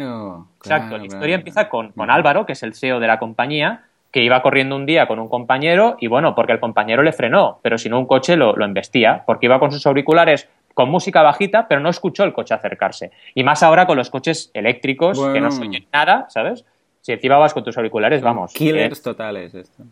exacto, 0.57 0.98
la 0.98 1.05
historia 1.05 1.36
empieza 1.36 1.69
con, 1.69 1.93
con 1.93 2.10
Álvaro, 2.10 2.45
que 2.45 2.53
es 2.53 2.63
el 2.63 2.74
CEO 2.74 3.00
de 3.00 3.07
la 3.07 3.19
compañía, 3.19 3.86
que 4.12 4.21
iba 4.21 4.41
corriendo 4.41 4.75
un 4.75 4.86
día 4.86 5.07
con 5.07 5.19
un 5.19 5.29
compañero 5.29 5.95
y 6.00 6.07
bueno, 6.07 6.36
porque 6.36 6.51
el 6.51 6.60
compañero 6.60 7.01
le 7.01 7.13
frenó, 7.13 7.60
pero 7.62 7.77
si 7.77 7.88
no 7.88 7.98
un 7.98 8.05
coche 8.05 8.36
lo, 8.36 8.55
lo 8.57 8.65
embestía, 8.65 9.24
porque 9.25 9.45
iba 9.45 9.60
con 9.60 9.71
sus 9.71 9.88
auriculares 9.88 10.50
con 10.74 10.90
música 10.90 11.22
bajita, 11.22 11.68
pero 11.68 11.82
no 11.82 11.90
escuchó 11.90 12.24
el 12.24 12.34
coche 12.34 12.54
acercarse. 12.54 13.12
Y 13.36 13.44
más 13.44 13.63
ahora 13.63 13.86
con 13.86 13.98
los 13.98 14.10
coches 14.10 14.51
eléctricos 14.54 15.20
que 15.34 15.42
no 15.42 15.51
se 15.51 15.62
oyen 15.62 15.88
nada, 15.92 16.25
¿sabes? 16.30 16.66
Si 17.01 17.12
encima 17.12 17.38
vas 17.38 17.54
con 17.54 17.63
tus 17.63 17.78
auriculares, 17.78 18.22
vamos. 18.22 18.54
Killers 18.54 19.01
totales 19.01 19.54
esto. 19.54 19.84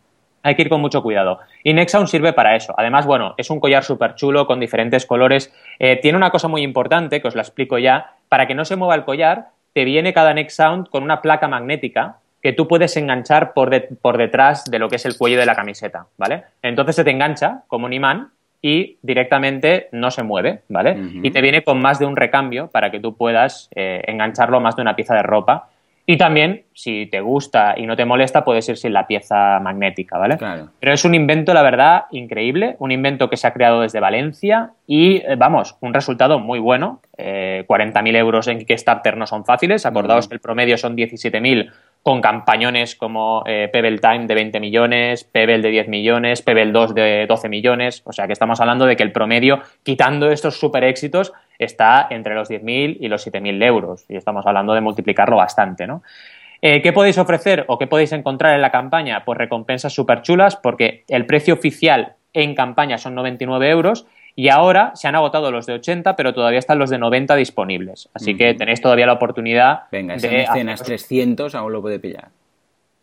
Hay 0.43 0.55
que 0.55 0.61
ir 0.61 0.69
con 0.69 0.79
mucho 0.79 1.03
cuidado. 1.03 1.39
Y 1.63 1.73
Nexaun 1.73 2.07
sirve 2.07 2.33
para 2.33 2.55
eso. 2.55 2.73
Además, 2.77 3.05
bueno, 3.05 3.33
es 3.37 3.49
un 3.49 3.59
collar 3.59 3.83
súper 3.83 4.15
chulo 4.15 4.47
con 4.47 4.59
diferentes 4.59 5.05
colores. 5.05 5.53
Eh, 5.79 5.97
tiene 6.01 6.17
una 6.17 6.29
cosa 6.29 6.47
muy 6.47 6.61
importante, 6.61 7.21
que 7.21 7.27
os 7.27 7.35
la 7.35 7.41
explico 7.41 7.77
ya. 7.77 8.13
Para 8.29 8.47
que 8.47 8.55
no 8.55 8.63
se 8.63 8.75
mueva 8.77 8.95
el 8.95 9.03
collar, 9.03 9.49
te 9.73 9.83
viene 9.83 10.13
cada 10.13 10.33
Nexaun 10.33 10.85
con 10.85 11.03
una 11.03 11.21
placa 11.21 11.47
magnética 11.47 12.19
que 12.41 12.53
tú 12.53 12.67
puedes 12.67 12.95
enganchar 12.95 13.53
por, 13.53 13.71
por 13.97 14.17
detrás 14.17 14.65
de 14.65 14.79
lo 14.79 14.87
que 14.87 14.95
es 14.95 15.05
el 15.05 15.17
cuello 15.17 15.39
de 15.39 15.45
la 15.45 15.55
camiseta, 15.55 16.07
¿vale? 16.17 16.43
Entonces 16.61 16.95
se 16.95 17.03
te 17.03 17.11
engancha 17.11 17.63
como 17.67 17.85
un 17.85 17.93
imán 17.93 18.31
y 18.61 18.97
directamente 19.01 19.87
no 19.91 20.11
se 20.11 20.23
mueve, 20.23 20.61
¿vale? 20.67 20.97
Y 21.23 21.31
te 21.31 21.41
viene 21.41 21.63
con 21.63 21.81
más 21.81 21.99
de 21.99 22.05
un 22.05 22.15
recambio 22.15 22.67
para 22.67 22.91
que 22.91 22.99
tú 22.99 23.15
puedas 23.15 23.69
eh, 23.75 24.01
engancharlo 24.07 24.57
a 24.57 24.59
más 24.59 24.75
de 24.75 24.81
una 24.81 24.95
pieza 24.95 25.15
de 25.15 25.23
ropa. 25.23 25.69
Y 26.05 26.17
también, 26.17 26.63
si 26.73 27.05
te 27.05 27.21
gusta 27.21 27.75
y 27.77 27.85
no 27.85 27.95
te 27.95 28.03
molesta, 28.03 28.43
puedes 28.43 28.67
ir 28.67 28.77
sin 28.77 28.93
la 28.93 29.05
pieza 29.05 29.59
magnética, 29.59 30.17
¿vale? 30.17 30.37
Claro. 30.37 30.69
Pero 30.79 30.91
es 30.91 31.05
un 31.05 31.13
invento, 31.13 31.53
la 31.53 31.61
verdad, 31.61 32.05
increíble, 32.09 32.75
un 32.79 32.91
invento 32.91 33.29
que 33.29 33.37
se 33.37 33.45
ha 33.45 33.53
creado 33.53 33.81
desde 33.81 33.99
Valencia 33.99 34.71
y, 34.87 35.17
eh, 35.17 35.35
vamos, 35.37 35.77
un 35.81 35.93
resultado 35.93 36.39
muy 36.39 36.57
bueno. 36.57 36.99
Eh, 37.15 37.63
40.000 37.67 38.15
euros 38.15 38.47
en 38.47 38.57
Kickstarter 38.57 39.17
no 39.17 39.27
son 39.27 39.45
fáciles, 39.45 39.85
acordaos 39.85 40.27
que 40.27 40.33
el 40.33 40.39
promedio 40.39 40.79
son 40.79 40.97
17.000 40.97 41.71
con 42.03 42.21
campañones 42.21 42.95
como 42.95 43.43
eh, 43.45 43.69
Pebble 43.71 43.99
Time 43.99 44.25
de 44.25 44.35
20 44.35 44.59
millones, 44.59 45.23
Pebble 45.25 45.59
de 45.59 45.69
10 45.69 45.87
millones, 45.89 46.41
Pebble 46.41 46.71
2 46.71 46.95
de 46.95 47.25
12 47.27 47.49
millones. 47.49 48.01
O 48.05 48.13
sea 48.13 48.25
que 48.25 48.33
estamos 48.33 48.59
hablando 48.61 48.85
de 48.85 48.95
que 48.95 49.03
el 49.03 49.11
promedio, 49.11 49.61
quitando 49.83 50.31
estos 50.31 50.59
super 50.59 50.83
éxitos, 50.83 51.33
está 51.57 52.07
entre 52.09 52.35
los 52.35 52.49
10.000 52.49 52.97
y 52.99 53.07
los 53.09 53.27
7.000 53.27 53.63
euros. 53.63 54.05
Y 54.07 54.15
estamos 54.15 54.45
hablando 54.45 54.73
de 54.73 54.81
multiplicarlo 54.81 55.35
bastante, 55.35 55.87
¿no? 55.87 56.01
Eh, 56.61 56.81
¿Qué 56.81 56.91
podéis 56.91 57.17
ofrecer 57.17 57.65
o 57.67 57.77
qué 57.77 57.87
podéis 57.87 58.11
encontrar 58.11 58.55
en 58.55 58.61
la 58.61 58.71
campaña? 58.71 59.23
Pues 59.23 59.37
recompensas 59.37 59.93
súper 59.93 60.21
chulas 60.21 60.55
porque 60.57 61.03
el 61.07 61.25
precio 61.25 61.53
oficial 61.53 62.15
en 62.33 62.53
campaña 62.53 62.97
son 62.97 63.15
99 63.15 63.69
euros 63.69 64.05
y 64.35 64.49
ahora 64.49 64.91
se 64.95 65.07
han 65.07 65.15
agotado 65.15 65.51
los 65.51 65.65
de 65.65 65.73
80, 65.73 66.15
pero 66.15 66.33
todavía 66.33 66.59
están 66.59 66.79
los 66.79 66.89
de 66.89 66.97
90 66.97 67.35
disponibles. 67.35 68.09
Así 68.13 68.35
que 68.35 68.53
tenéis 68.53 68.81
todavía 68.81 69.05
la 69.05 69.13
oportunidad 69.13 69.83
Venga, 69.91 70.15
de... 70.15 70.47
Venga, 70.53 70.75
300 70.75 71.55
aún 71.55 71.73
lo 71.73 71.81
puede 71.81 71.99
pillar. 71.99 72.29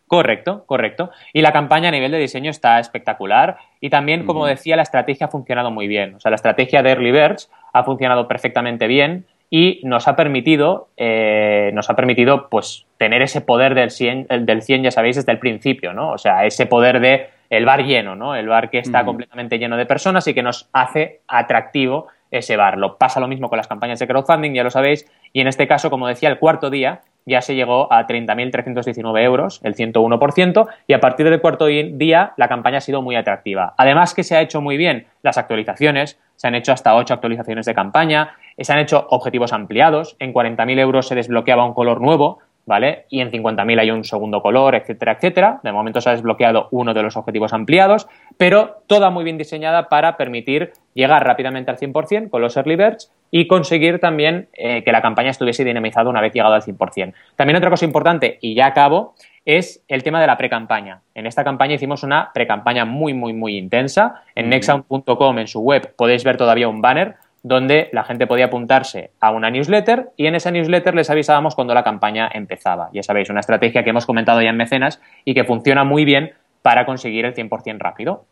Correcto, 0.07 0.65
correcto. 0.67 1.11
Y 1.33 1.43
la 1.43 1.53
campaña 1.53 1.89
a 1.89 1.93
nivel 1.93 2.13
de 2.13 2.19
diseño 2.19 2.51
está 2.51 2.79
espectacular. 2.79 3.59
Y 3.81 3.91
también, 3.91 4.25
como 4.25 4.47
decía, 4.47 4.77
la 4.77 4.83
estrategia 4.83 5.27
ha 5.27 5.31
funcionado 5.31 5.71
muy 5.71 5.89
bien. 5.89 6.15
O 6.15 6.21
sea, 6.21 6.31
la 6.31 6.37
estrategia 6.37 6.83
de 6.83 6.91
Early 6.91 7.11
Birds 7.11 7.51
ha 7.73 7.83
funcionado 7.83 8.29
perfectamente 8.29 8.87
bien 8.87 9.27
y 9.51 9.81
nos 9.83 10.07
ha 10.07 10.15
permitido, 10.15 10.89
eh, 10.97 11.71
nos 11.75 11.91
ha 11.91 11.97
permitido 11.97 12.49
pues, 12.49 12.87
tener 12.99 13.23
ese 13.23 13.41
poder 13.41 13.75
del 13.75 13.91
100, 13.91 14.29
del 14.47 14.63
100, 14.63 14.85
ya 14.85 14.91
sabéis, 14.91 15.17
desde 15.17 15.33
el 15.33 15.39
principio, 15.39 15.93
¿no? 15.93 16.13
O 16.13 16.19
sea, 16.19 16.47
ese 16.47 16.67
poder 16.67 17.01
de 17.01 17.29
el 17.51 17.65
bar 17.65 17.85
lleno, 17.85 18.17
¿no? 18.17 18.35
El 18.35 18.49
bar 18.49 18.71
que 18.71 18.79
está 18.79 19.05
completamente 19.05 19.59
lleno 19.59 19.77
de 19.77 19.87
personas 19.87 20.27
y 20.29 20.35
que 20.35 20.43
nos 20.43 20.69
hace 20.73 21.21
atractivo 21.29 22.09
ese 22.31 22.57
bar. 22.57 22.79
Lo 22.79 22.97
pasa 22.97 23.21
lo 23.21 23.29
mismo 23.29 23.49
con 23.49 23.57
las 23.57 23.69
campañas 23.69 23.99
de 23.99 24.07
crowdfunding, 24.07 24.53
ya 24.53 24.65
lo 24.65 24.71
sabéis, 24.71 25.11
y 25.33 25.41
en 25.41 25.49
este 25.49 25.67
caso, 25.67 25.91
como 25.91 26.09
decía, 26.09 26.29
el 26.29 26.39
cuarto 26.39 26.71
día 26.71 27.01
ya 27.29 27.41
se 27.41 27.57
llegó 27.57 27.93
a 27.93 28.07
30.319 28.07 29.23
euros, 29.23 29.61
el 29.65 29.75
101%, 29.75 30.69
y 30.87 30.93
a 30.93 31.01
partir 31.01 31.29
del 31.29 31.41
cuarto 31.41 31.67
día 31.67 32.33
la 32.37 32.49
campaña 32.49 32.79
ha 32.79 32.81
sido 32.81 33.03
muy 33.03 33.17
atractiva. 33.17 33.75
Además 33.77 34.15
que 34.15 34.23
se 34.23 34.37
ha 34.37 34.41
hecho 34.41 34.61
muy 34.61 34.77
bien 34.77 35.07
las 35.23 35.37
actualizaciones, 35.37 36.21
se 36.37 36.47
han 36.47 36.55
hecho 36.55 36.73
hasta 36.73 36.95
8 36.95 37.15
actualizaciones 37.15 37.67
de 37.67 37.75
campaña, 37.75 38.37
se 38.59 38.73
han 38.73 38.79
hecho 38.79 39.09
objetivos 39.11 39.53
ampliados, 39.53 40.17
en 40.21 40.33
40.000 40.33 40.79
euros 40.79 41.09
se 41.09 41.17
desbloqueaba 41.17 41.65
un 41.65 41.75
color 41.75 42.01
nuevo, 42.01 42.39
¿vale? 42.67 43.07
Y 43.09 43.21
en 43.21 43.31
50.000 43.31 43.81
hay 43.81 43.91
un 43.91 44.05
segundo 44.05 44.43
color, 44.43 44.75
etcétera, 44.75 45.13
etcétera. 45.13 45.61
De 45.63 45.73
momento 45.73 46.01
se 46.01 46.11
ha 46.11 46.13
desbloqueado 46.13 46.69
uno 46.73 46.93
de 46.93 47.03
los 47.03 47.17
objetivos 47.17 47.53
ampliados, 47.53 48.09
pero 48.37 48.83
toda 48.89 49.11
muy 49.11 49.25
bien 49.25 49.39
diseñada 49.39 49.89
para 49.89 50.17
permitir 50.17 50.73
llegar 50.93 51.25
rápidamente 51.25 51.71
al 51.71 51.79
100% 51.79 52.29
con 52.29 52.43
los 52.43 52.57
early 52.57 52.77
birds 52.77 53.13
y 53.31 53.47
conseguir 53.47 54.01
también 54.01 54.49
eh, 54.53 54.83
que 54.83 54.93
la 54.93 55.01
campaña 55.01 55.31
estuviese 55.31 55.65
dinamizada 55.65 56.11
una 56.11 56.21
vez 56.21 56.33
llegado 56.33 56.55
al 56.55 56.63
100%. 56.63 57.15
También 57.37 57.57
otra 57.57 57.71
cosa 57.71 57.85
importante, 57.85 58.39
y 58.41 58.55
ya 58.55 58.67
acabo, 58.67 59.15
es 59.45 59.85
el 59.87 60.03
tema 60.03 60.21
de 60.21 60.27
la 60.27 60.37
pre-campaña. 60.37 61.03
En 61.15 61.27
esta 61.27 61.45
campaña 61.45 61.75
hicimos 61.75 62.03
una 62.03 62.33
pre-campaña 62.35 62.85
muy, 62.85 63.15
muy, 63.15 63.33
muy 63.33 63.57
intensa. 63.57 64.23
En 64.35 64.49
nexound.com, 64.49 65.39
en 65.39 65.47
su 65.47 65.61
web, 65.61 65.95
podéis 65.97 66.25
ver 66.25 66.37
todavía 66.37 66.69
un 66.69 66.83
banner 66.83 67.15
donde 67.47 67.91
la 67.93 68.03
gente 68.03 68.27
podía 68.27 68.47
apuntarse 68.47 69.13
a 69.21 69.31
una 69.31 69.51
newsletter 69.51 70.11
y 70.17 70.27
en 70.27 70.35
esa 70.35 70.51
newsletter 70.51 70.97
les 70.97 71.11
avisábamos 71.11 71.55
cuando 71.55 71.75
la 71.75 71.85
campaña 71.85 72.29
empezaba. 72.35 72.91
Ya 72.93 73.05
sabéis, 73.05 73.31
una 73.31 73.39
estrategia 73.39 73.85
que 73.85 73.91
hemos 73.91 74.05
comentado 74.05 74.43
ya 74.43 74.51
en 74.51 74.57
Mecenas 74.57 75.01
y 75.25 75.33
que 75.33 75.45
funciona 75.45 75.85
muy 75.85 76.05
bien 76.05 76.33
para 76.63 76.85
conseguir 76.85 77.25
el 77.25 77.35
100% 77.35 77.79
rápido. 77.79 78.25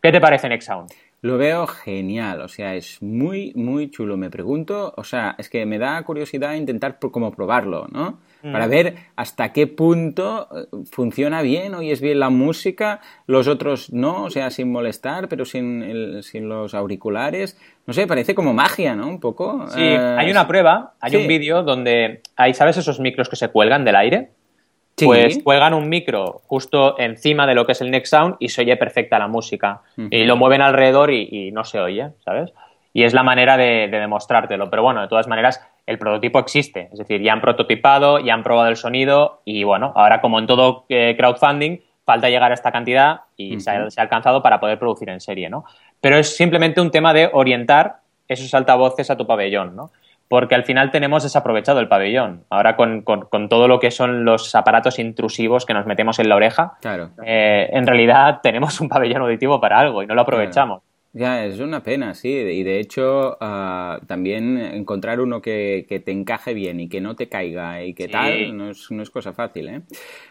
¿Qué 0.00 0.10
te 0.10 0.22
parece 0.22 0.48
Nexound? 0.48 0.88
Lo 1.20 1.36
veo 1.36 1.66
genial, 1.66 2.40
o 2.40 2.48
sea, 2.48 2.74
es 2.74 3.02
muy, 3.02 3.52
muy 3.54 3.90
chulo. 3.90 4.16
Me 4.16 4.30
pregunto, 4.30 4.94
o 4.96 5.04
sea, 5.04 5.34
es 5.36 5.50
que 5.50 5.66
me 5.66 5.78
da 5.78 6.02
curiosidad 6.02 6.54
intentar 6.54 6.98
como 6.98 7.30
probarlo, 7.30 7.88
¿no? 7.92 8.20
Para 8.42 8.66
mm. 8.66 8.70
ver 8.70 8.94
hasta 9.14 9.52
qué 9.52 9.66
punto 9.66 10.48
eh, 10.54 10.66
funciona 10.90 11.42
bien, 11.42 11.74
es 11.82 12.00
bien 12.00 12.18
la 12.18 12.30
música, 12.30 13.00
los 13.26 13.46
otros 13.46 13.92
no, 13.92 14.24
o 14.24 14.30
sea, 14.30 14.50
sin 14.50 14.72
molestar, 14.72 15.28
pero 15.28 15.44
sin, 15.44 16.22
sin 16.22 16.48
los 16.48 16.74
auriculares. 16.74 17.56
No 17.86 17.92
sé, 17.92 18.06
parece 18.06 18.34
como 18.34 18.52
magia, 18.52 18.96
¿no? 18.96 19.06
Un 19.06 19.20
poco. 19.20 19.66
Sí, 19.68 19.80
eh, 19.80 19.96
hay 19.96 20.30
una 20.30 20.48
prueba, 20.48 20.94
hay 21.00 21.16
un 21.16 21.28
vídeo 21.28 21.62
donde 21.62 22.20
hay, 22.36 22.54
¿sabes 22.54 22.76
esos 22.76 23.00
micros 23.00 23.28
que 23.28 23.36
se 23.36 23.48
cuelgan 23.48 23.84
del 23.84 23.96
aire? 23.96 24.30
Pues 24.96 25.42
cuelgan 25.42 25.74
un 25.74 25.88
micro 25.88 26.42
justo 26.46 26.98
encima 26.98 27.46
de 27.46 27.54
lo 27.54 27.66
que 27.66 27.72
es 27.72 27.80
el 27.80 27.90
next 27.90 28.10
sound 28.10 28.36
y 28.38 28.48
se 28.50 28.62
oye 28.62 28.76
perfecta 28.76 29.18
la 29.18 29.26
música. 29.26 29.82
Y 29.96 30.24
lo 30.24 30.36
mueven 30.36 30.60
alrededor 30.60 31.10
y, 31.10 31.50
no 31.52 31.64
se 31.64 31.80
oye, 31.80 32.10
¿sabes? 32.24 32.52
Y 32.92 33.04
es 33.04 33.14
la 33.14 33.22
manera 33.22 33.56
de, 33.56 33.88
demostrártelo. 33.88 34.68
Pero 34.70 34.82
bueno, 34.82 35.00
de 35.00 35.08
todas 35.08 35.26
maneras, 35.28 35.66
el 35.86 35.98
prototipo 35.98 36.38
existe. 36.38 36.88
Es 36.92 36.98
decir, 36.98 37.22
ya 37.22 37.32
han 37.32 37.40
prototipado, 37.40 38.18
ya 38.18 38.34
han 38.34 38.42
probado 38.42 38.68
el 38.68 38.76
sonido 38.76 39.40
y 39.44 39.64
bueno, 39.64 39.92
ahora 39.96 40.20
como 40.20 40.38
en 40.38 40.46
todo 40.46 40.84
eh, 40.88 41.14
crowdfunding, 41.16 41.78
falta 42.04 42.28
llegar 42.28 42.50
a 42.50 42.54
esta 42.54 42.72
cantidad 42.72 43.22
y 43.36 43.60
se, 43.60 43.70
ha, 43.70 43.90
se, 43.90 44.00
ha, 44.00 44.02
alcanzado 44.02 44.42
para 44.42 44.60
poder 44.60 44.78
producir 44.78 45.08
en 45.08 45.20
serie, 45.20 45.48
¿no? 45.48 45.64
Pero 46.00 46.16
es 46.18 46.36
simplemente 46.36 46.80
un 46.80 46.90
tema 46.90 47.14
de 47.14 47.30
orientar 47.32 48.00
esos 48.28 48.52
altavoces 48.54 49.10
a 49.10 49.16
tu 49.16 49.26
pabellón, 49.26 49.76
¿no? 49.76 49.90
porque 50.32 50.54
al 50.54 50.64
final 50.64 50.90
tenemos 50.90 51.24
desaprovechado 51.24 51.78
el 51.80 51.88
pabellón. 51.88 52.44
Ahora 52.48 52.74
con, 52.74 53.04
todo 53.50 53.68
lo 53.68 53.78
que 53.78 53.90
son 53.90 54.24
los 54.24 54.54
aparatos 54.54 54.98
intrusivos 54.98 55.66
que 55.66 55.74
nos 55.74 55.84
metemos 55.84 56.18
en 56.20 56.30
la 56.30 56.36
oreja, 56.36 56.72
claro. 56.80 57.10
Eh, 57.22 57.68
en 57.70 57.86
realidad 57.86 58.40
tenemos 58.42 58.80
un 58.80 58.88
pabellón 58.88 59.20
auditivo 59.20 59.60
para 59.60 59.78
algo 59.78 60.02
y 60.02 60.06
no 60.06 60.14
lo 60.14 60.22
aprovechamos. 60.22 60.80
Ya, 61.14 61.44
es 61.44 61.60
una 61.60 61.82
pena, 61.82 62.14
sí. 62.14 62.30
Y 62.30 62.62
de 62.62 62.80
hecho, 62.80 63.36
ah, 63.40 64.00
también 64.06 64.56
encontrar 64.56 65.20
uno 65.20 65.42
que, 65.42 65.84
te 66.04 66.10
encaje 66.10 66.54
bien 66.54 66.80
y 66.80 66.88
que 66.88 67.02
no 67.02 67.16
te 67.16 67.28
caiga 67.28 67.84
y 67.84 67.92
que 67.92 68.08
tal, 68.08 68.56
no 68.56 68.70
es, 68.70 68.90
no 68.90 69.02
es 69.02 69.10
cosa 69.10 69.34
fácil, 69.34 69.68
¿eh? 69.68 69.82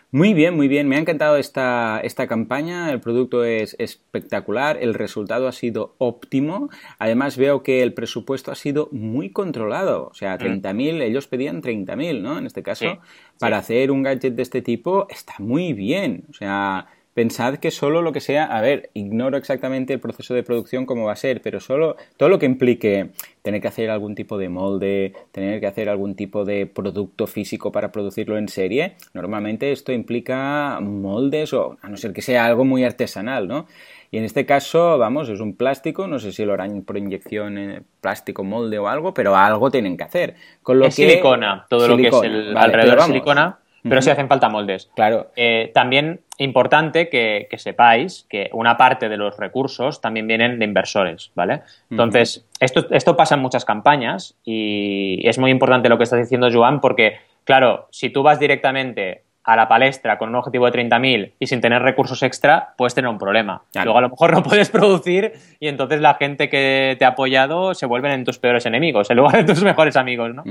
Muy 0.10 0.34
bien, 0.34 0.56
muy 0.56 0.68
bien. 0.68 0.90
Me 0.90 0.96
ha 0.96 1.00
encantado 1.00 1.38
esta, 1.38 2.02
esta 2.04 2.28
campaña. 2.28 2.92
El 2.92 3.00
producto 3.00 3.46
es 3.46 3.76
espectacular. 3.80 4.80
El 4.82 4.96
resultado 4.96 5.48
ha 5.48 5.52
sido 5.52 5.96
óptimo. 6.00 6.70
Además, 6.98 7.38
veo 7.38 7.62
que 7.62 7.84
el 7.84 7.94
presupuesto 7.94 8.52
ha 8.52 8.56
sido 8.56 8.90
muy 8.92 9.30
controlado. 9.30 10.08
O 10.08 10.14
sea, 10.16 10.38
30.000, 10.38 10.74
mm. 10.74 11.02
ellos 11.04 11.28
pedían 11.28 11.62
30.000, 11.62 12.22
¿no? 12.22 12.40
En 12.40 12.48
este 12.48 12.64
caso, 12.64 13.00
para 13.40 13.58
hacer 13.58 13.92
un 13.92 14.02
gadget 14.02 14.34
de 14.34 14.42
este 14.42 14.64
tipo, 14.64 15.08
está 15.10 15.36
muy 15.38 15.74
bien. 15.74 16.26
O 16.30 16.34
sea, 16.34 16.88
pensad 17.14 17.58
que 17.58 17.72
solo 17.72 18.02
lo 18.02 18.14
que 18.14 18.22
sea, 18.22 18.46
a 18.46 18.62
ver, 18.62 18.90
ignoro 18.94 19.38
exactamente 19.38 19.94
el 19.94 20.00
proceso 20.00 20.34
de 20.34 20.44
producción 20.44 20.86
cómo 20.86 21.06
va 21.06 21.14
a 21.14 21.18
ser, 21.18 21.42
pero 21.42 21.60
solo 21.60 21.98
todo 22.18 22.30
lo 22.30 22.40
que 22.40 22.46
implique 22.46 23.10
tener 23.42 23.62
que 23.62 23.68
hacer 23.68 23.90
algún 23.90 24.16
tipo 24.16 24.38
de 24.38 24.50
molde, 24.50 25.14
tener 25.32 25.60
que 25.60 25.68
hacer 25.68 25.90
algún 25.90 26.16
tipo 26.16 26.46
de 26.46 26.68
producto 26.68 27.28
físico 27.28 27.72
para 27.72 27.92
producirlo 27.92 28.38
en 28.38 28.48
serie, 28.48 28.96
normalmente 29.14 29.72
esto 29.72 29.92
implica 29.92 30.80
moldes 30.80 31.54
o 31.54 31.78
a 31.82 31.90
no 31.90 31.98
ser 31.98 32.14
que 32.14 32.22
sea 32.22 32.46
algo 32.46 32.64
muy 32.64 32.84
artesanal, 32.84 33.48
¿no? 33.48 33.68
Y 34.14 34.18
en 34.18 34.26
este 34.26 34.46
caso, 34.46 34.98
vamos, 34.98 35.30
es 35.30 35.40
un 35.40 35.56
plástico, 35.56 36.06
no 36.06 36.20
sé 36.20 36.34
si 36.34 36.44
lo 36.44 36.54
harán 36.54 36.82
por 36.82 36.98
inyección 36.98 37.58
en 37.58 37.86
plástico, 38.02 38.44
molde 38.44 38.78
o 38.78 38.90
algo, 38.90 39.14
pero 39.14 39.38
algo 39.38 39.72
tienen 39.72 39.96
que 39.96 40.04
hacer. 40.04 40.36
Con 40.62 40.80
lo 40.80 40.88
es 40.88 40.96
silicona, 40.96 41.66
todo 41.70 41.88
lo 41.88 41.96
que 41.96 42.08
es 42.08 42.22
el 42.24 42.58
alrededor 42.58 42.98
de 42.98 43.06
silicona 43.06 43.60
pero 43.84 44.02
sí 44.02 44.10
hacen 44.10 44.28
falta 44.28 44.50
moldes. 44.50 44.90
Claro. 44.96 45.32
Eh, 45.36 45.72
también 45.74 46.22
importante 46.38 47.10
que, 47.10 47.48
sepáis 47.58 48.26
que 48.30 48.50
una 48.54 48.78
parte 48.78 49.10
de 49.10 49.18
los 49.18 49.38
recursos 49.38 50.02
también 50.02 50.28
vienen 50.28 50.60
de 50.60 50.66
inversores, 50.66 51.32
¿vale? 51.36 51.62
Entonces, 51.90 52.46
esto, 52.60 52.88
esto 52.92 53.16
pasa 53.16 53.36
en 53.36 53.42
muchas 53.42 53.66
campañas 53.66 54.36
y 54.44 55.22
es 55.28 55.38
muy 55.38 55.52
importante 55.52 55.90
lo 55.90 55.98
que 55.98 56.04
estás 56.04 56.20
diciendo, 56.20 56.50
Joan, 56.52 56.82
porque, 56.82 57.18
claro, 57.44 57.88
si 57.92 58.10
tú 58.10 58.24
vas 58.24 58.40
directamente 58.40 59.24
a 59.44 59.56
la 59.56 59.68
palestra 59.68 60.18
con 60.18 60.30
un 60.30 60.36
objetivo 60.36 60.70
de 60.70 60.88
30.000 60.88 61.34
y 61.40 61.48
sin 61.48 61.62
tener 61.62 61.82
recursos 61.82 62.22
extra, 62.24 62.74
puedes 62.78 62.94
tener 62.94 63.10
un 63.10 63.18
problema. 63.18 63.64
Luego 63.74 63.98
a 63.98 64.02
lo 64.02 64.10
mejor 64.10 64.34
no 64.34 64.44
puedes 64.44 64.70
producir 64.70 65.34
y 65.60 65.68
entonces 65.68 66.02
la 66.02 66.16
gente 66.16 66.50
que 66.50 66.96
te 67.00 67.06
ha 67.06 67.10
apoyado 67.10 67.74
se 67.74 67.86
vuelven 67.86 68.12
en 68.12 68.26
tus 68.26 68.40
peores 68.40 68.66
enemigos 68.66 69.10
en 69.10 69.18
lugar 69.18 69.38
de 69.38 69.54
tus 69.54 69.64
mejores 69.64 69.96
amigos, 69.96 70.34
¿no? 70.34 70.44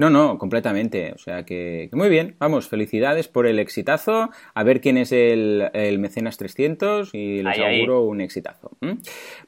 No, 0.00 0.08
no, 0.08 0.38
completamente. 0.38 1.12
O 1.12 1.18
sea 1.18 1.44
que, 1.44 1.90
muy 1.92 2.08
bien, 2.08 2.34
vamos, 2.38 2.66
felicidades 2.66 3.28
por 3.28 3.46
el 3.46 3.58
exitazo. 3.58 4.30
A 4.54 4.62
ver 4.62 4.80
quién 4.80 4.96
es 4.96 5.12
el, 5.12 5.68
Mecenas 5.98 6.38
300 6.38 7.10
y 7.12 7.42
les 7.42 7.58
auguro 7.58 8.00
un 8.04 8.22
exitazo. 8.22 8.70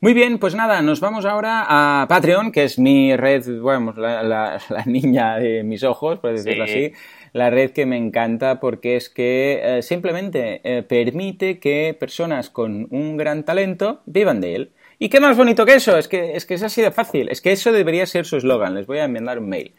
Muy 0.00 0.12
bien, 0.12 0.36
pues 0.36 0.54
nada, 0.54 0.82
nos 0.82 1.00
vamos 1.00 1.24
ahora 1.24 1.64
a 1.66 2.06
Patreon, 2.06 2.52
que 2.52 2.64
es 2.64 2.78
mi 2.78 3.16
red, 3.16 3.60
bueno, 3.62 3.94
la, 3.96 4.60
niña 4.84 5.38
de 5.38 5.62
mis 5.62 5.84
ojos, 5.84 6.18
por 6.18 6.32
decirlo 6.32 6.64
así. 6.64 6.92
La 7.32 7.48
red 7.48 7.70
que 7.70 7.86
me 7.86 7.96
encanta 7.96 8.60
porque 8.60 8.96
es 8.96 9.08
que 9.08 9.58
eh, 9.62 9.80
simplemente 9.80 10.60
eh, 10.64 10.82
permite 10.82 11.60
que 11.60 11.96
personas 11.98 12.50
con 12.50 12.88
un 12.90 13.16
gran 13.16 13.44
talento 13.46 14.02
vivan 14.04 14.42
de 14.42 14.56
él. 14.56 14.72
¿Y 14.98 15.08
qué 15.08 15.18
más 15.18 15.34
bonito 15.34 15.64
que 15.64 15.76
eso? 15.76 15.96
Es 15.96 16.08
que, 16.08 16.36
es 16.36 16.44
que 16.44 16.52
es 16.52 16.62
así 16.62 16.82
de 16.82 16.90
fácil. 16.90 17.30
Es 17.30 17.40
que 17.40 17.52
eso 17.52 17.72
debería 17.72 18.04
ser 18.04 18.26
su 18.26 18.36
eslogan. 18.36 18.74
Les 18.74 18.86
voy 18.86 18.98
a 18.98 19.04
enviar 19.04 19.38
un 19.38 19.48
mail. 19.48 19.74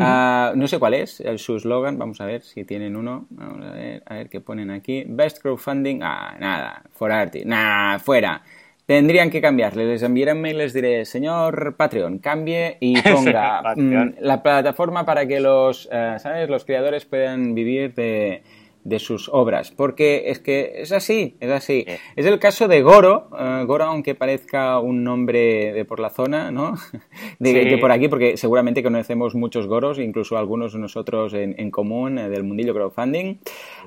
Ah, 0.00 0.52
no 0.54 0.66
sé 0.68 0.78
cuál 0.78 0.94
es 0.94 1.22
su 1.36 1.56
eslogan, 1.56 1.98
vamos 1.98 2.20
a 2.20 2.26
ver 2.26 2.42
si 2.42 2.64
tienen 2.64 2.96
uno. 2.96 3.26
Vamos 3.30 3.66
a 3.66 3.72
ver, 3.72 4.02
a 4.06 4.14
ver 4.14 4.28
qué 4.28 4.40
ponen 4.40 4.70
aquí. 4.70 5.04
Best 5.06 5.40
crowdfunding, 5.42 6.00
ah, 6.02 6.36
nada, 6.38 6.82
for 6.92 7.12
art, 7.12 7.34
nada, 7.44 7.98
fuera. 7.98 8.42
Tendrían 8.86 9.30
que 9.30 9.40
cambiarle, 9.40 9.84
les 9.84 10.02
enviarán 10.04 10.40
mail, 10.40 10.58
les 10.58 10.72
diré, 10.72 11.04
señor 11.04 11.74
Patreon, 11.76 12.18
cambie 12.20 12.76
y 12.78 12.94
ponga 13.02 13.74
mm, 13.74 14.14
la 14.20 14.42
plataforma 14.44 15.04
para 15.04 15.26
que 15.26 15.40
los, 15.40 15.88
eh, 15.90 16.16
¿sabes? 16.20 16.48
los 16.48 16.64
creadores 16.64 17.04
puedan 17.04 17.56
vivir 17.56 17.94
de, 17.94 18.44
de 18.86 19.00
sus 19.00 19.28
obras, 19.28 19.72
porque 19.72 20.30
es 20.30 20.38
que 20.38 20.74
es 20.76 20.92
así, 20.92 21.36
es 21.40 21.50
así. 21.50 21.84
Es 22.14 22.24
el 22.24 22.38
caso 22.38 22.68
de 22.68 22.82
Goro, 22.82 23.28
eh, 23.38 23.64
Goro 23.66 23.84
aunque 23.84 24.14
parezca 24.14 24.78
un 24.78 25.02
nombre 25.02 25.72
de 25.72 25.84
por 25.84 25.98
la 25.98 26.10
zona, 26.10 26.50
¿no? 26.50 26.74
De, 27.38 27.76
por 27.78 27.90
aquí, 27.90 28.08
porque 28.08 28.36
seguramente 28.36 28.82
conocemos 28.82 29.34
muchos 29.34 29.66
Goros, 29.66 29.98
incluso 29.98 30.38
algunos 30.38 30.72
de 30.72 30.78
nosotros 30.78 31.34
en, 31.34 31.70
común 31.70 32.18
eh, 32.18 32.28
del 32.28 32.44
mundillo 32.44 32.74
crowdfunding. 32.74 33.38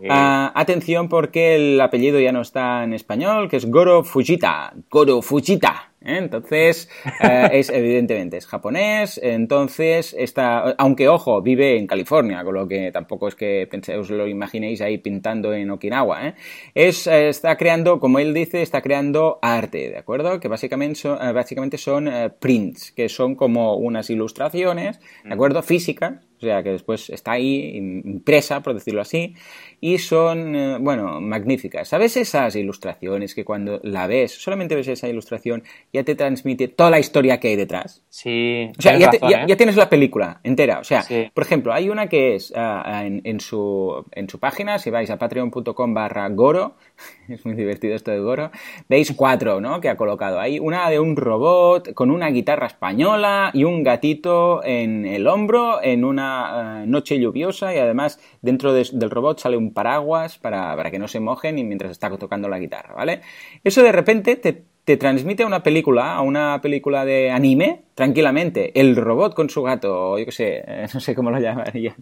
Ah, 0.09 0.51
atención 0.55 1.07
porque 1.09 1.55
el 1.55 1.81
apellido 1.81 2.19
ya 2.19 2.31
no 2.31 2.41
está 2.41 2.83
en 2.83 2.93
español, 2.93 3.49
que 3.49 3.57
es 3.57 3.69
Goro 3.69 4.03
Fujita, 4.03 4.73
Goro 4.89 5.21
Fujita. 5.21 5.88
¿Eh? 6.01 6.17
Entonces, 6.17 6.89
eh, 7.21 7.49
es 7.53 7.69
evidentemente 7.69 8.37
es 8.37 8.47
japonés, 8.47 9.19
entonces 9.21 10.15
está, 10.17 10.71
aunque 10.77 11.07
ojo, 11.07 11.41
vive 11.41 11.77
en 11.77 11.87
California, 11.87 12.43
con 12.43 12.55
lo 12.55 12.67
que 12.67 12.91
tampoco 12.91 13.27
es 13.27 13.35
que 13.35 13.67
os 13.97 14.09
lo 14.09 14.27
imaginéis 14.27 14.81
ahí 14.81 14.97
pintando 14.97 15.53
en 15.53 15.71
Okinawa, 15.71 16.27
¿eh? 16.27 16.35
es, 16.73 17.07
está 17.07 17.57
creando, 17.57 17.99
como 17.99 18.19
él 18.19 18.33
dice, 18.33 18.61
está 18.61 18.81
creando 18.81 19.39
arte, 19.41 19.89
¿de 19.89 19.97
acuerdo? 19.97 20.39
Que 20.39 20.47
básicamente 20.47 20.95
son, 20.95 21.17
básicamente 21.33 21.77
son 21.77 22.09
prints, 22.39 22.91
que 22.91 23.09
son 23.09 23.35
como 23.35 23.75
unas 23.75 24.09
ilustraciones, 24.09 24.99
¿de 25.23 25.33
acuerdo? 25.33 25.61
Físicas, 25.63 26.28
o 26.41 26.45
sea 26.45 26.63
que 26.63 26.71
después 26.71 27.09
está 27.09 27.33
ahí 27.33 27.75
impresa, 27.75 28.61
por 28.61 28.73
decirlo 28.73 29.01
así, 29.01 29.35
y 29.81 29.97
son, 29.97 30.55
eh, 30.55 30.77
bueno, 30.79 31.19
magníficas. 31.19 31.87
¿Sabes 31.87 32.15
esas 32.17 32.55
ilustraciones 32.55 33.35
que 33.35 33.43
cuando 33.43 33.79
la 33.83 34.07
ves, 34.07 34.31
solamente 34.31 34.75
ves 34.75 34.87
esa 34.87 35.09
ilustración, 35.09 35.63
ya 35.91 36.03
te 36.03 36.15
transmite 36.15 36.67
toda 36.67 36.89
la 36.91 36.99
historia 36.99 37.39
que 37.39 37.49
hay 37.49 37.55
detrás? 37.55 38.03
Sí. 38.09 38.71
O 38.77 38.81
sea, 38.81 38.97
ya, 38.97 39.11
¿eh? 39.47 39.55
tienes 39.55 39.75
la 39.75 39.89
película 39.89 40.39
entera. 40.43 40.79
O 40.79 40.83
sea, 40.83 41.03
por 41.33 41.43
ejemplo, 41.43 41.73
hay 41.73 41.89
una 41.89 42.07
que 42.07 42.35
es 42.35 42.53
ah, 42.55 43.03
en, 43.05 43.39
su, 43.39 44.05
en 44.11 44.29
su 44.29 44.39
página, 44.39 44.79
si 44.79 44.89
vais 44.89 45.09
a 45.09 45.17
patreon.com 45.17 45.93
barra 45.93 46.27
goro, 46.29 46.75
es 47.27 47.45
muy 47.45 47.55
divertido 47.55 47.95
esto 47.95 48.11
de 48.11 48.19
goro, 48.19 48.51
veis 48.87 49.13
cuatro, 49.15 49.61
¿no? 49.61 49.81
Que 49.81 49.89
ha 49.89 49.97
colocado 49.97 50.39
ahí. 50.39 50.59
Una 50.59 50.89
de 50.89 50.99
un 50.99 51.15
robot 51.15 51.93
con 51.93 52.11
una 52.11 52.29
guitarra 52.29 52.67
española 52.67 53.51
y 53.53 53.63
un 53.63 53.83
gatito 53.83 54.63
en 54.63 55.05
el 55.05 55.27
hombro 55.27 55.81
en 55.81 56.03
una 56.03 56.83
eh, 56.83 56.87
noche 56.87 57.19
lluviosa 57.19 57.73
y 57.73 57.77
además 57.77 58.19
dentro 58.41 58.73
del 58.73 59.09
robot 59.09 59.39
sale 59.39 59.57
un 59.57 59.73
paraguas 59.73 60.37
para, 60.37 60.75
para 60.75 60.91
que 60.91 60.99
no 60.99 61.07
se 61.07 61.19
mojen 61.19 61.57
y 61.57 61.63
mientras 61.63 61.91
está 61.91 62.09
tocando 62.17 62.49
la 62.49 62.59
guitarra, 62.59 62.93
¿vale? 62.95 63.21
Eso 63.63 63.83
de 63.83 63.91
repente 63.91 64.35
te, 64.35 64.63
te 64.83 64.97
transmite 64.97 65.43
a 65.43 65.45
una 65.45 65.61
película, 65.61 66.15
a 66.15 66.21
una 66.21 66.61
película 66.61 67.05
de 67.05 67.29
anime, 67.29 67.83
tranquilamente. 67.99 68.71
El 68.79 68.95
robot 68.95 69.33
con 69.33 69.49
su 69.49 69.61
gato, 69.61 70.11
o 70.11 70.17
yo 70.17 70.23
qué 70.23 70.31
sé, 70.31 70.63
eh, 70.65 70.87
no 70.93 71.01
sé 71.01 71.13
cómo 71.13 71.31
lo 71.31 71.37
llamaría. 71.37 71.93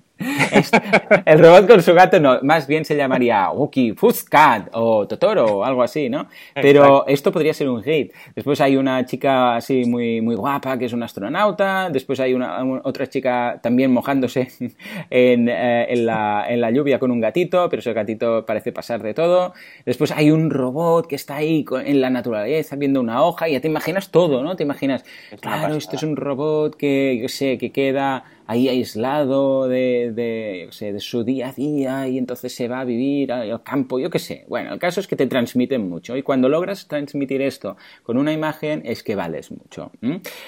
el 1.26 1.40
robot 1.40 1.68
con 1.68 1.82
su 1.82 1.92
gato, 1.96 2.20
no, 2.20 2.38
más 2.44 2.68
bien 2.68 2.86
se 2.86 2.96
llamaría 2.96 3.50
Wookie 3.50 3.96
Cat 4.30 4.70
o 4.74 5.08
Totoro 5.08 5.46
o 5.46 5.64
algo 5.64 5.82
así, 5.82 6.08
¿no? 6.08 6.28
Pero 6.54 7.08
esto 7.08 7.32
podría 7.32 7.52
ser 7.56 7.68
un 7.68 7.82
hit. 7.82 8.14
Después 8.36 8.62
hay 8.62 8.78
una 8.78 9.08
chica 9.08 9.56
así 9.56 9.86
muy, 9.86 10.22
muy 10.22 10.36
guapa 10.36 10.78
que 10.78 10.86
es 10.86 10.94
una 10.94 11.08
astronauta. 11.08 11.90
Después 11.90 12.20
hay 12.20 12.36
una, 12.36 12.62
otra 12.84 13.08
chica 13.10 13.60
también 13.64 13.92
mojándose 13.92 14.50
en, 15.10 15.50
eh, 15.50 15.88
en, 15.90 16.06
la, 16.06 16.46
en 16.48 16.62
la 16.62 16.70
lluvia 16.70 17.00
con 17.00 17.10
un 17.10 17.20
gatito, 17.20 17.70
pero 17.72 17.80
ese 17.80 17.94
gatito 17.94 18.46
parece 18.46 18.72
pasar 18.72 19.02
de 19.02 19.16
todo. 19.16 19.56
Después 19.84 20.12
hay 20.12 20.30
un 20.30 20.52
robot 20.52 21.08
que 21.08 21.16
está 21.16 21.38
ahí 21.38 21.66
en 21.84 22.02
la 22.02 22.12
naturaleza 22.12 22.76
viendo 22.76 23.00
una 23.00 23.24
hoja 23.24 23.50
y 23.50 23.54
ya 23.54 23.62
te 23.62 23.68
imaginas 23.68 24.12
todo, 24.12 24.44
¿no? 24.44 24.56
Te 24.56 24.62
imaginas, 24.62 25.04
claro, 25.42 25.76
esto 25.88 25.96
es 25.96 26.04
un 26.04 26.18
robot 26.18 26.76
que, 26.76 27.18
yo 27.18 27.30
sé, 27.30 27.58
que 27.58 27.72
queda 27.72 28.26
ahí 28.48 28.70
aislado 28.70 29.68
de, 29.68 30.12
de, 30.14 30.68
sé, 30.72 30.94
de 30.94 31.00
su 31.00 31.24
día 31.24 31.50
a 31.50 31.54
día 31.54 32.08
y 32.08 32.18
entonces 32.18 32.56
se 32.56 32.68
va 32.68 32.80
a 32.80 32.86
vivir 32.86 33.32
al 33.32 33.62
campo, 33.62 34.00
yo 34.00 34.10
qué 34.10 34.20
sé. 34.20 34.46
Bueno, 34.48 34.74
el 34.74 34.80
caso 34.80 35.02
es 35.02 35.08
que 35.08 35.16
te 35.16 35.28
transmiten 35.28 35.88
mucho 35.88 36.16
y 36.16 36.24
cuando 36.24 36.48
logras 36.48 36.88
transmitir 36.88 37.42
esto 37.42 37.76
con 38.04 38.18
una 38.18 38.32
imagen 38.32 38.82
es 38.86 39.04
que 39.04 39.16
vales 39.16 39.52
mucho. 39.52 39.92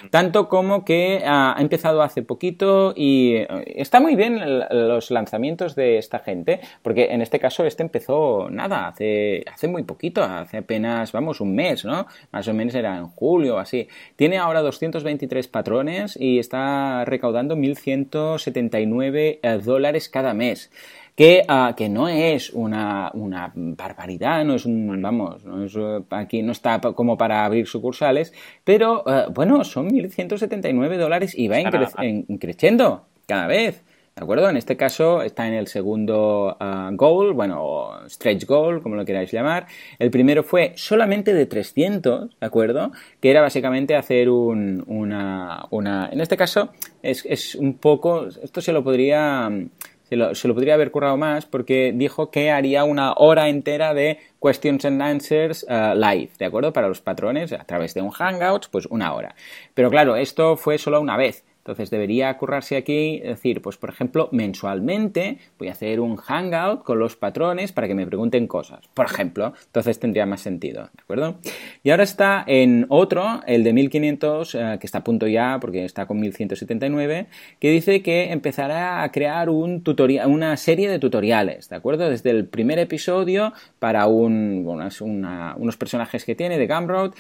Tanto 0.10 0.48
como 0.48 0.86
que 0.86 1.22
ha 1.26 1.56
empezado 1.60 2.02
hace 2.02 2.22
poquito 2.22 2.94
y 2.96 3.36
eh, 3.36 3.48
está 3.76 4.00
muy 4.00 4.16
bien 4.16 4.40
los 4.72 5.12
lanzamientos 5.12 5.76
de 5.76 5.98
esta 5.98 6.20
gente, 6.20 6.62
porque 6.82 7.08
en 7.12 7.22
este 7.22 7.40
caso 7.40 7.66
este 7.66 7.84
empezó 7.84 8.50
nada, 8.50 8.88
hace, 8.88 9.44
hace 9.52 9.68
muy 9.68 9.84
poquito, 9.84 10.24
hace 10.24 10.58
apenas, 10.58 11.12
vamos, 11.12 11.42
un 11.42 11.54
mes, 11.54 11.84
¿no? 11.84 12.08
Más 12.32 12.48
o 12.48 12.54
menos 12.54 12.76
era 12.76 12.98
en 12.98 13.08
julio 13.08 13.60
así. 13.60 13.88
Tiene 14.16 14.38
ahora 14.38 14.62
223 14.62 15.48
patrones 15.50 16.18
y 16.20 16.40
está 16.40 17.04
recaudando 17.06 17.56
1100 17.56 17.89
179 17.90 19.40
eh, 19.42 19.60
dólares 19.64 20.10
cada 20.10 20.34
mes. 20.34 20.72
Que, 21.16 21.44
ah, 21.50 21.74
que, 21.76 21.90
no 21.90 22.08
es 22.08 22.50
una, 22.52 23.12
una, 23.14 23.52
barbaridad, 23.54 24.46
no 24.46 24.56
es 24.56 24.66
un, 24.66 25.02
vamos, 25.02 25.44
no 25.44 25.66
es, 25.66 25.76
eh, 25.76 26.02
aquí 26.12 26.42
no 26.42 26.54
está 26.54 26.80
como 26.80 27.18
para 27.18 27.44
abrir 27.44 27.68
sucursales, 27.68 28.32
pero 28.64 29.04
eh, 29.06 29.26
bueno, 29.30 29.66
son 29.66 29.90
1.179 29.90 30.98
dólares 30.98 31.38
y 31.38 31.50
va 31.50 31.58
creciendo 32.40 33.06
cada 33.26 33.48
vez. 33.48 33.84
¿De 34.20 34.24
acuerdo? 34.24 34.50
En 34.50 34.58
este 34.58 34.76
caso 34.76 35.22
está 35.22 35.48
en 35.48 35.54
el 35.54 35.68
segundo 35.68 36.58
uh, 36.60 36.94
goal, 36.94 37.32
bueno, 37.32 38.02
stretch 38.10 38.46
goal, 38.46 38.82
como 38.82 38.98
lo 38.98 39.06
queráis 39.06 39.32
llamar. 39.32 39.66
El 39.98 40.12
primero 40.12 40.44
fue 40.44 40.74
solamente 40.76 41.34
de 41.34 41.46
300, 41.46 42.38
¿de 42.38 42.46
acuerdo? 42.46 42.92
Que 43.22 43.32
era 43.32 43.40
básicamente 43.40 43.96
hacer 43.96 44.30
un, 44.30 44.84
una, 44.88 45.66
una... 45.70 46.10
En 46.12 46.20
este 46.20 46.36
caso 46.36 46.74
es, 47.02 47.56
un 47.56 47.76
poco... 47.76 48.28
Esto 48.44 48.60
se 48.60 48.74
lo 48.74 48.84
podría... 48.84 49.50
Se 50.10 50.16
lo, 50.18 50.36
se 50.36 50.48
lo, 50.48 50.56
podría 50.56 50.74
haber 50.74 50.92
currado 50.92 51.16
más 51.16 51.46
porque 51.46 51.94
dijo 51.96 52.32
que 52.32 52.50
haría 52.50 52.84
una 52.84 53.14
hora 53.14 53.48
entera 53.48 53.94
de 53.94 54.18
questions 54.44 54.84
and 54.84 55.02
answers 55.02 55.64
uh, 55.70 55.94
live, 55.96 56.32
¿de 56.40 56.46
acuerdo? 56.46 56.74
Para 56.74 56.88
los 56.88 57.00
patrones 57.00 57.54
a 57.54 57.64
través 57.64 57.94
de 57.94 58.02
un 58.02 58.10
Hangouts, 58.10 58.68
pues 58.70 58.86
una 58.88 59.14
hora. 59.14 59.36
Pero 59.76 59.90
claro, 59.90 60.16
esto 60.16 60.58
fue 60.58 60.78
solo 60.78 61.00
una 61.00 61.16
vez. 61.16 61.46
Entonces 61.70 61.92
debería 61.92 62.36
currarse 62.36 62.78
aquí, 62.78 63.20
decir, 63.20 63.62
pues 63.62 63.78
por 63.78 63.92
ejemplo, 63.92 64.28
mensualmente 64.32 65.38
voy 65.60 65.68
a 65.68 65.74
hacer 65.74 66.00
un 66.00 66.16
hangout 66.16 66.84
con 66.84 66.98
los 66.98 67.16
patrones 67.16 67.74
para 67.74 67.88
que 67.88 67.94
me 67.94 68.08
pregunten 68.08 68.48
cosas, 68.48 68.80
por 68.96 69.06
ejemplo. 69.06 69.54
Entonces 69.68 70.00
tendría 70.00 70.26
más 70.26 70.42
sentido, 70.42 70.90
¿de 70.96 71.04
acuerdo? 71.04 71.36
Y 71.84 71.92
ahora 71.92 72.02
está 72.02 72.44
en 72.48 72.88
otro, 72.90 73.42
el 73.46 73.64
de 73.64 73.74
1500, 73.74 74.56
eh, 74.56 74.78
que 74.80 74.88
está 74.88 74.98
a 74.98 75.04
punto 75.04 75.28
ya 75.28 75.60
porque 75.62 75.86
está 75.86 76.08
con 76.08 76.20
1179, 76.20 77.28
que 77.60 77.70
dice 77.70 78.02
que 78.02 78.32
empezará 78.32 79.04
a 79.04 79.12
crear 79.12 79.52
un 79.52 79.84
tutorial, 79.84 80.28
una 80.28 80.58
serie 80.58 80.90
de 80.90 80.98
tutoriales, 80.98 81.70
¿de 81.70 81.76
acuerdo? 81.76 82.10
Desde 82.10 82.32
el 82.32 82.48
primer 82.48 82.80
episodio 82.80 83.54
para 83.78 84.08
un, 84.08 84.66
unos 84.66 85.78
personajes 85.78 86.26
que 86.26 86.34
tiene 86.34 86.58
de 86.58 86.66
Gumroad 86.66 87.14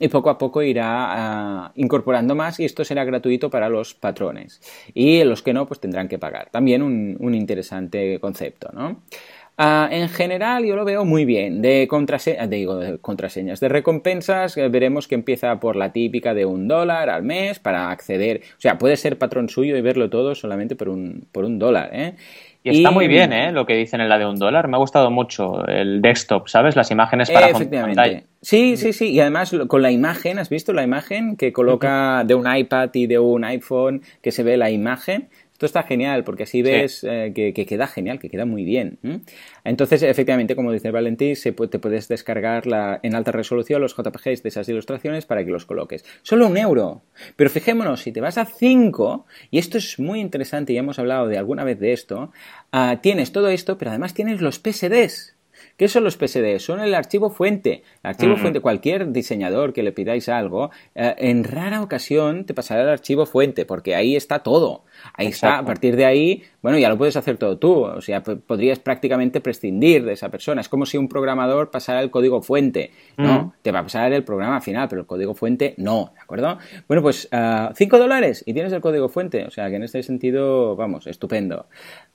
y 0.00 0.08
poco 0.08 0.30
a 0.30 0.38
poco 0.38 0.62
irá 0.62 0.88
ah, 0.88 1.72
incorporando 1.76 2.34
más 2.34 2.58
y 2.58 2.64
esto 2.64 2.84
será 2.84 3.04
gratuito 3.04 3.51
para 3.52 3.68
los 3.68 3.94
patrones. 3.94 4.60
Y 4.92 5.22
los 5.22 5.42
que 5.42 5.52
no, 5.52 5.66
pues 5.66 5.78
tendrán 5.78 6.08
que 6.08 6.18
pagar. 6.18 6.50
También 6.50 6.82
un, 6.82 7.34
interesante 7.34 8.18
concepto, 8.18 8.70
¿no? 8.72 9.02
Ah, 9.58 9.88
en 9.92 10.08
general 10.08 10.64
yo 10.64 10.74
lo 10.74 10.84
veo 10.84 11.04
muy 11.04 11.24
bien. 11.24 11.62
De, 11.62 11.88
digo, 12.48 12.76
de 12.76 12.98
contraseñas, 12.98 13.60
de 13.60 13.68
recompensas, 13.68 14.56
eh, 14.56 14.68
veremos 14.68 15.06
que 15.06 15.14
empieza 15.14 15.60
por 15.60 15.76
la 15.76 15.92
típica 15.92 16.34
de 16.34 16.46
un 16.46 16.66
dólar 16.66 17.10
al 17.10 17.22
mes 17.22 17.60
para 17.60 17.90
acceder. 17.90 18.40
O 18.56 18.60
sea, 18.60 18.78
puede 18.78 18.96
ser 18.96 19.18
patrón 19.18 19.48
suyo 19.48 19.76
y 19.76 19.80
verlo 19.82 20.10
todo 20.10 20.34
solamente 20.34 20.74
por 20.74 20.88
un, 20.88 21.28
por 21.30 21.44
un 21.44 21.58
dólar. 21.58 21.90
¿eh? 21.92 22.14
Y 22.64 22.70
está 22.70 22.90
muy 22.90 23.08
bien, 23.08 23.32
¿eh? 23.32 23.50
Lo 23.50 23.66
que 23.66 23.74
dicen 23.74 24.00
en 24.00 24.08
la 24.08 24.18
de 24.18 24.26
un 24.26 24.36
dólar. 24.36 24.68
Me 24.68 24.76
ha 24.76 24.78
gustado 24.78 25.10
mucho 25.10 25.66
el 25.66 26.00
desktop, 26.00 26.48
¿sabes? 26.48 26.76
Las 26.76 26.90
imágenes 26.90 27.30
para 27.30 27.48
Efectivamente. 27.48 28.24
Sí, 28.40 28.76
sí, 28.76 28.92
sí. 28.92 29.10
Y 29.10 29.20
además 29.20 29.54
con 29.68 29.82
la 29.82 29.90
imagen, 29.90 30.38
¿has 30.38 30.48
visto 30.48 30.72
la 30.72 30.82
imagen 30.82 31.36
que 31.36 31.52
coloca 31.52 32.24
de 32.24 32.34
un 32.34 32.52
iPad 32.52 32.90
y 32.94 33.06
de 33.06 33.18
un 33.18 33.44
iPhone 33.44 34.02
que 34.20 34.32
se 34.32 34.42
ve 34.42 34.56
la 34.56 34.70
imagen? 34.70 35.28
Esto 35.62 35.78
está 35.78 35.84
genial 35.84 36.24
porque 36.24 36.42
así 36.42 36.60
ves 36.60 37.04
eh, 37.04 37.30
que, 37.32 37.52
queda 37.54 37.86
genial, 37.86 38.18
que 38.18 38.28
queda 38.28 38.44
muy 38.44 38.64
bien. 38.64 38.98
Entonces, 39.62 40.02
efectivamente, 40.02 40.56
como 40.56 40.72
dice 40.72 40.90
Valentín, 40.90 41.36
se 41.36 41.52
te 41.52 41.78
puedes 41.78 42.08
descargar 42.08 42.66
la, 42.66 42.98
en 43.04 43.14
alta 43.14 43.30
resolución 43.30 43.80
los 43.80 43.94
JPGs 43.94 44.42
de 44.42 44.48
esas 44.48 44.68
ilustraciones 44.68 45.24
para 45.24 45.44
que 45.44 45.52
los 45.52 45.64
coloques. 45.64 46.04
Solo 46.22 46.48
un 46.48 46.56
euro. 46.56 47.02
Pero 47.36 47.48
fijémonos, 47.48 48.00
si 48.00 48.10
te 48.10 48.20
vas 48.20 48.38
a 48.38 48.44
5, 48.44 49.24
y 49.52 49.58
esto 49.58 49.78
es 49.78 50.00
muy 50.00 50.18
interesante, 50.18 50.72
y 50.72 50.78
hemos 50.78 50.98
hablado 50.98 51.28
de 51.28 51.38
alguna 51.38 51.62
vez 51.62 51.78
de 51.78 51.92
esto, 51.92 52.32
ah, 52.72 52.98
tienes 53.00 53.30
todo 53.30 53.46
esto, 53.46 53.78
pero 53.78 53.92
además 53.92 54.14
tienes 54.14 54.40
los 54.40 54.56
PSDs. 54.56 55.36
¿Qué 55.76 55.88
son 55.88 56.04
los 56.04 56.16
PSD? 56.16 56.58
Son 56.58 56.80
el 56.80 56.94
archivo 56.94 57.30
fuente. 57.30 57.82
El 58.02 58.10
archivo 58.10 58.36
fuente, 58.36 58.60
cualquier 58.60 59.12
diseñador 59.12 59.72
que 59.72 59.82
le 59.82 59.92
pidáis 59.92 60.28
algo, 60.28 60.70
eh, 60.94 61.14
en 61.18 61.44
rara 61.44 61.82
ocasión 61.82 62.44
te 62.44 62.54
pasará 62.54 62.82
el 62.82 62.88
archivo 62.88 63.26
fuente, 63.26 63.64
porque 63.66 63.94
ahí 63.94 64.16
está 64.16 64.40
todo. 64.40 64.84
Ahí 65.14 65.28
está, 65.28 65.58
a 65.58 65.64
partir 65.64 65.96
de 65.96 66.04
ahí, 66.04 66.44
bueno, 66.60 66.78
ya 66.78 66.88
lo 66.88 66.96
puedes 66.96 67.16
hacer 67.16 67.36
todo 67.36 67.58
tú. 67.58 67.84
O 67.84 68.00
sea, 68.00 68.22
podrías 68.22 68.78
prácticamente 68.78 69.40
prescindir 69.40 70.04
de 70.04 70.12
esa 70.12 70.28
persona. 70.28 70.60
Es 70.60 70.68
como 70.68 70.86
si 70.86 70.96
un 70.98 71.08
programador 71.08 71.70
pasara 71.70 72.00
el 72.00 72.10
código 72.10 72.42
fuente. 72.42 72.90
No, 73.16 73.54
te 73.62 73.72
va 73.72 73.80
a 73.80 73.82
pasar 73.82 74.12
el 74.12 74.24
programa 74.24 74.60
final, 74.60 74.88
pero 74.88 75.02
el 75.02 75.06
código 75.06 75.34
fuente 75.34 75.74
no, 75.76 76.12
¿de 76.14 76.20
acuerdo? 76.20 76.58
Bueno, 76.88 77.02
pues 77.02 77.22
5 77.22 77.30
ah, 77.32 77.98
dólares 77.98 78.42
y 78.46 78.54
tienes 78.54 78.72
el 78.72 78.80
código 78.80 79.08
fuente. 79.08 79.44
O 79.44 79.50
sea, 79.50 79.68
que 79.70 79.76
en 79.76 79.82
este 79.82 80.02
sentido, 80.02 80.76
vamos, 80.76 81.06
estupendo. 81.06 81.66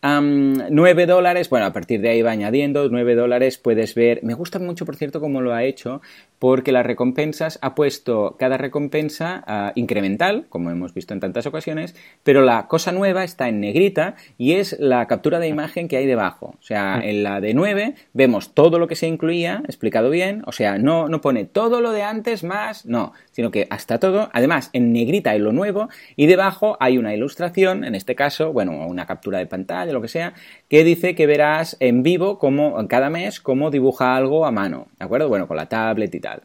9 0.01 1.05
dólares, 1.07 1.49
bueno, 1.49 1.65
a 1.65 1.73
partir 1.73 2.01
de 2.01 2.10
ahí 2.10 2.21
va 2.21 2.31
añadiendo, 2.31 2.88
9 2.88 3.15
dólares 3.15 3.57
puedes 3.57 3.95
ver, 3.95 4.23
me 4.23 4.36
gusta 4.36 4.60
mucho 4.60 4.86
por 4.86 4.95
cierto 4.95 5.19
cómo 5.19 5.41
lo 5.41 5.53
ha 5.53 5.63
hecho, 5.63 6.01
porque 6.38 6.71
las 6.71 6.86
recompensas 6.86 7.57
ha 7.63 7.73
puesto 7.73 8.36
cada 8.38 8.57
recompensa 8.57 9.43
ah, 9.47 9.71
incremental, 9.75 10.45
como 10.49 10.69
hemos 10.69 10.93
visto 10.93 11.13
en 11.13 11.19
tantas 11.19 11.47
ocasiones, 11.47 11.95
pero 12.23 12.43
la 12.43 12.67
cosa 12.67 12.91
nueva 12.91 13.23
está 13.23 13.49
en 13.49 13.60
negrita 13.60 14.15
y 14.38 14.53
es 14.53 14.77
la 14.79 15.07
captura 15.07 15.39
de 15.39 15.47
imagen 15.47 15.88
que 15.88 15.97
hay 15.97 16.05
debajo. 16.05 16.55
O 16.60 16.63
sea, 16.63 17.01
en 17.03 17.23
la 17.23 17.41
de 17.41 17.55
9 17.55 17.95
vemos 18.13 18.53
todo 18.53 18.77
lo 18.77 18.88
que 18.88 18.95
se 18.95 19.07
incluía, 19.07 19.63
explicado 19.65 20.12
bien, 20.12 20.43
o 20.45 20.51
sea, 20.51 20.77
no, 20.77 21.10
no 21.10 21.21
pone 21.21 21.45
todo 21.45 21.81
lo 21.81 21.91
de 21.91 22.03
antes 22.03 22.43
más, 22.43 22.86
no, 22.86 23.13
sino 23.31 23.49
que 23.49 23.67
hasta 23.71 23.99
todo, 23.99 24.29
además 24.31 24.69
en 24.73 24.93
negrita 24.93 25.31
hay 25.31 25.39
lo 25.39 25.53
nuevo 25.53 25.89
y 26.15 26.27
debajo 26.27 26.77
hay 26.79 26.99
una 26.99 27.15
ilustración, 27.15 27.83
en 27.83 27.95
este 27.95 28.13
caso, 28.13 28.53
bueno, 28.53 28.86
una 28.88 29.07
captura 29.07 29.39
de 29.39 29.47
pantalla, 29.47 29.87
lo 29.93 30.02
que 30.02 30.08
sea, 30.08 30.34
que 30.69 30.84
dice 30.84 31.15
que 31.15 31.28
verás 31.28 31.78
en 31.80 32.04
vivo 32.04 32.39
como 32.39 32.88
cada 32.88 33.10
mes 33.10 33.39
cómo 33.39 33.71
dibuja 33.71 34.15
algo 34.15 34.45
a 34.45 34.52
mano, 34.52 34.88
¿de 35.00 35.06
acuerdo? 35.06 35.30
Bueno, 35.30 35.47
con 35.47 35.58
la 35.58 35.67
tablet 35.67 36.13
y 36.13 36.19
tal. 36.19 36.43